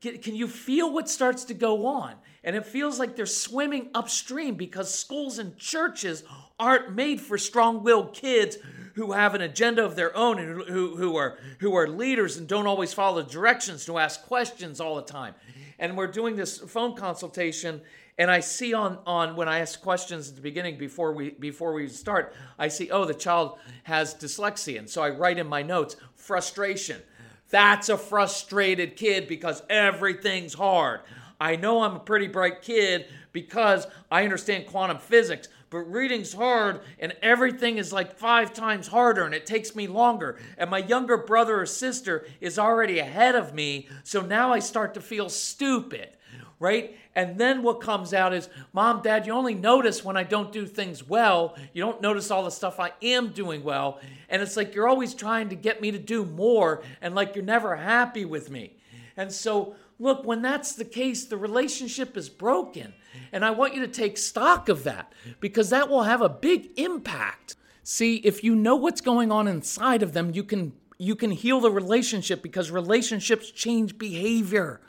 Can 0.00 0.34
you 0.34 0.48
feel 0.48 0.92
what 0.92 1.10
starts 1.10 1.44
to 1.44 1.54
go 1.54 1.86
on? 1.86 2.14
And 2.42 2.56
it 2.56 2.64
feels 2.64 2.98
like 2.98 3.16
they're 3.16 3.26
swimming 3.26 3.90
upstream 3.94 4.54
because 4.54 4.94
schools 4.94 5.38
and 5.38 5.58
churches 5.58 6.24
aren't 6.60 6.94
made 6.94 7.20
for 7.20 7.38
strong-willed 7.38 8.14
kids 8.14 8.58
who 8.94 9.12
have 9.12 9.34
an 9.34 9.40
agenda 9.40 9.84
of 9.84 9.96
their 9.96 10.16
own 10.16 10.38
and 10.38 10.62
who, 10.62 10.96
who 10.96 11.16
are 11.16 11.38
who 11.60 11.74
are 11.74 11.88
leaders 11.88 12.36
and 12.36 12.46
don't 12.46 12.66
always 12.66 12.92
follow 12.92 13.22
directions 13.22 13.86
to 13.86 13.98
ask 13.98 14.22
questions 14.26 14.80
all 14.80 14.96
the 14.96 15.02
time. 15.02 15.34
And 15.78 15.96
we're 15.96 16.06
doing 16.06 16.36
this 16.36 16.58
phone 16.58 16.94
consultation 16.94 17.80
and 18.20 18.30
I 18.30 18.40
see 18.40 18.74
on 18.74 18.98
on 19.06 19.34
when 19.34 19.48
I 19.48 19.60
ask 19.60 19.80
questions 19.80 20.28
at 20.28 20.36
the 20.36 20.42
beginning 20.42 20.76
before 20.76 21.14
we 21.14 21.30
before 21.30 21.72
we 21.72 21.88
start, 21.88 22.34
I 22.58 22.68
see 22.68 22.90
oh 22.90 23.06
the 23.06 23.14
child 23.14 23.58
has 23.84 24.14
dyslexia, 24.14 24.78
and 24.78 24.90
so 24.90 25.02
I 25.02 25.08
write 25.08 25.38
in 25.38 25.46
my 25.46 25.62
notes 25.62 25.96
frustration. 26.16 27.00
That's 27.48 27.88
a 27.88 27.96
frustrated 27.96 28.94
kid 28.96 29.26
because 29.26 29.62
everything's 29.70 30.52
hard. 30.52 31.00
I 31.40 31.56
know 31.56 31.82
I'm 31.82 31.96
a 31.96 32.00
pretty 32.00 32.28
bright 32.28 32.60
kid 32.60 33.06
because 33.32 33.86
I 34.10 34.24
understand 34.24 34.66
quantum 34.66 34.98
physics, 34.98 35.48
but 35.70 35.90
reading's 35.90 36.32
hard 36.32 36.80
and 36.98 37.14
everything 37.22 37.78
is 37.78 37.92
like 37.92 38.18
five 38.18 38.52
times 38.52 38.88
harder 38.88 39.24
and 39.24 39.34
it 39.34 39.46
takes 39.46 39.74
me 39.74 39.86
longer. 39.86 40.38
And 40.58 40.68
my 40.68 40.78
younger 40.78 41.16
brother 41.16 41.60
or 41.60 41.66
sister 41.66 42.26
is 42.40 42.58
already 42.58 42.98
ahead 42.98 43.34
of 43.34 43.54
me, 43.54 43.88
so 44.02 44.20
now 44.20 44.52
I 44.52 44.58
start 44.58 44.94
to 44.94 45.00
feel 45.00 45.28
stupid 45.28 46.16
right? 46.60 46.94
And 47.16 47.38
then 47.38 47.62
what 47.62 47.80
comes 47.80 48.14
out 48.14 48.32
is, 48.32 48.48
Mom, 48.72 49.02
Dad, 49.02 49.26
you 49.26 49.32
only 49.32 49.54
notice 49.54 50.04
when 50.04 50.16
I 50.16 50.22
don't 50.22 50.52
do 50.52 50.66
things 50.66 51.02
well. 51.08 51.56
You 51.72 51.82
don't 51.82 52.00
notice 52.00 52.30
all 52.30 52.44
the 52.44 52.50
stuff 52.50 52.78
I 52.78 52.92
am 53.02 53.30
doing 53.30 53.64
well. 53.64 53.98
And 54.28 54.40
it's 54.40 54.56
like 54.56 54.74
you're 54.74 54.86
always 54.86 55.14
trying 55.14 55.48
to 55.48 55.56
get 55.56 55.80
me 55.80 55.90
to 55.90 55.98
do 55.98 56.24
more 56.24 56.82
and 57.00 57.14
like 57.14 57.34
you're 57.34 57.44
never 57.44 57.74
happy 57.74 58.24
with 58.24 58.50
me. 58.50 58.76
And 59.16 59.32
so, 59.32 59.74
look, 60.00 60.24
when 60.24 60.42
that's 60.42 60.72
the 60.72 60.84
case, 60.84 61.24
the 61.24 61.36
relationship 61.36 62.16
is 62.16 62.28
broken. 62.28 62.94
And 63.32 63.44
I 63.44 63.50
want 63.50 63.74
you 63.74 63.80
to 63.82 63.88
take 63.88 64.18
stock 64.18 64.68
of 64.68 64.84
that 64.84 65.12
because 65.38 65.70
that 65.70 65.88
will 65.88 66.04
have 66.04 66.22
a 66.22 66.28
big 66.28 66.70
impact. 66.76 67.56
See, 67.82 68.16
if 68.16 68.42
you 68.42 68.54
know 68.56 68.76
what's 68.76 69.00
going 69.00 69.30
on 69.30 69.46
inside 69.46 70.02
of 70.02 70.12
them, 70.12 70.32
you 70.34 70.42
can 70.42 70.72
you 70.98 71.16
can 71.16 71.30
heal 71.30 71.60
the 71.60 71.70
relationship 71.70 72.42
because 72.42 72.70
relationships 72.70 73.50
change 73.50 73.96
behavior. 73.96 74.82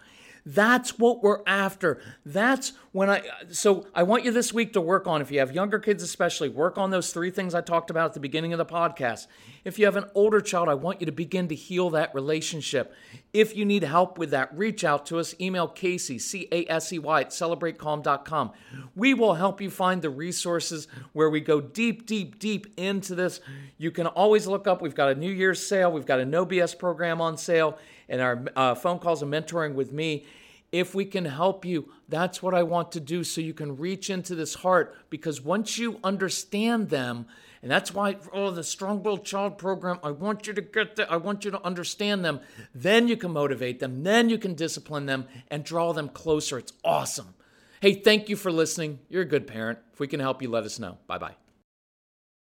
That's 0.45 0.97
what 0.97 1.21
we're 1.21 1.41
after. 1.45 2.01
That's 2.25 2.73
when 2.91 3.09
I 3.09 3.21
so 3.51 3.85
I 3.93 4.03
want 4.03 4.25
you 4.25 4.31
this 4.31 4.53
week 4.53 4.73
to 4.73 4.81
work 4.81 5.07
on 5.07 5.21
if 5.21 5.31
you 5.31 5.39
have 5.39 5.53
younger 5.53 5.79
kids 5.79 6.03
especially 6.03 6.49
work 6.49 6.77
on 6.77 6.89
those 6.89 7.13
three 7.13 7.29
things 7.29 7.53
I 7.53 7.61
talked 7.61 7.89
about 7.89 8.05
at 8.05 8.13
the 8.13 8.19
beginning 8.19 8.51
of 8.53 8.57
the 8.57 8.65
podcast. 8.65 9.27
If 9.63 9.77
you 9.77 9.85
have 9.85 9.95
an 9.95 10.05
older 10.15 10.41
child, 10.41 10.67
I 10.67 10.73
want 10.73 10.99
you 10.99 11.05
to 11.05 11.11
begin 11.11 11.47
to 11.49 11.55
heal 11.55 11.91
that 11.91 12.13
relationship. 12.15 12.93
If 13.33 13.55
you 13.55 13.63
need 13.63 13.83
help 13.83 14.17
with 14.17 14.31
that, 14.31 14.57
reach 14.57 14.83
out 14.83 15.05
to 15.07 15.19
us. 15.19 15.35
Email 15.39 15.67
Casey 15.67 16.17
C 16.17 16.47
A 16.51 16.65
S 16.67 16.91
E 16.91 16.99
Y 16.99 17.21
at 17.21 17.29
celebratecalm.com. 17.29 18.51
We 18.95 19.13
will 19.13 19.35
help 19.35 19.61
you 19.61 19.69
find 19.69 20.01
the 20.01 20.09
resources 20.09 20.87
where 21.13 21.29
we 21.29 21.39
go 21.39 21.61
deep, 21.61 22.05
deep, 22.05 22.39
deep 22.39 22.73
into 22.77 23.15
this. 23.15 23.39
You 23.77 23.91
can 23.91 24.07
always 24.07 24.47
look 24.47 24.67
up. 24.67 24.81
We've 24.81 24.95
got 24.95 25.09
a 25.09 25.15
New 25.15 25.31
Year's 25.31 25.65
sale. 25.65 25.91
We've 25.91 26.05
got 26.05 26.19
a 26.19 26.25
No 26.25 26.45
BS 26.45 26.77
program 26.77 27.21
on 27.21 27.37
sale, 27.37 27.77
and 28.11 28.21
our 28.21 28.45
uh, 28.55 28.75
phone 28.75 28.99
calls 28.99 29.23
and 29.23 29.33
mentoring 29.33 29.73
with 29.73 29.91
me 29.91 30.25
if 30.71 30.95
we 30.95 31.05
can 31.05 31.25
help 31.25 31.65
you, 31.65 31.89
that's 32.07 32.41
what 32.41 32.53
I 32.53 32.63
want 32.63 32.91
to 32.93 32.99
do 32.99 33.23
so 33.23 33.41
you 33.41 33.53
can 33.53 33.77
reach 33.77 34.09
into 34.09 34.35
this 34.35 34.55
heart 34.55 34.95
because 35.09 35.41
once 35.41 35.77
you 35.77 35.99
understand 36.03 36.89
them, 36.89 37.25
and 37.61 37.69
that's 37.69 37.93
why, 37.93 38.17
oh, 38.33 38.51
the 38.51 38.63
Strong 38.63 39.03
Willed 39.03 39.25
Child 39.25 39.57
program, 39.57 39.99
I 40.03 40.11
want 40.11 40.47
you 40.47 40.53
to 40.53 40.61
get 40.61 40.95
that, 40.95 41.11
I 41.11 41.17
want 41.17 41.45
you 41.45 41.51
to 41.51 41.63
understand 41.63 42.23
them. 42.23 42.39
Then 42.73 43.07
you 43.07 43.17
can 43.17 43.31
motivate 43.31 43.79
them, 43.79 44.03
then 44.03 44.29
you 44.29 44.37
can 44.37 44.55
discipline 44.55 45.05
them 45.05 45.27
and 45.49 45.63
draw 45.63 45.91
them 45.93 46.09
closer. 46.09 46.57
It's 46.57 46.73
awesome. 46.83 47.33
Hey, 47.81 47.93
thank 47.93 48.29
you 48.29 48.35
for 48.35 48.51
listening. 48.51 48.99
You're 49.09 49.23
a 49.23 49.25
good 49.25 49.47
parent. 49.47 49.79
If 49.93 49.99
we 49.99 50.07
can 50.07 50.19
help 50.19 50.41
you, 50.41 50.49
let 50.49 50.63
us 50.63 50.79
know. 50.79 50.97
Bye 51.07 51.17
bye. 51.17 51.40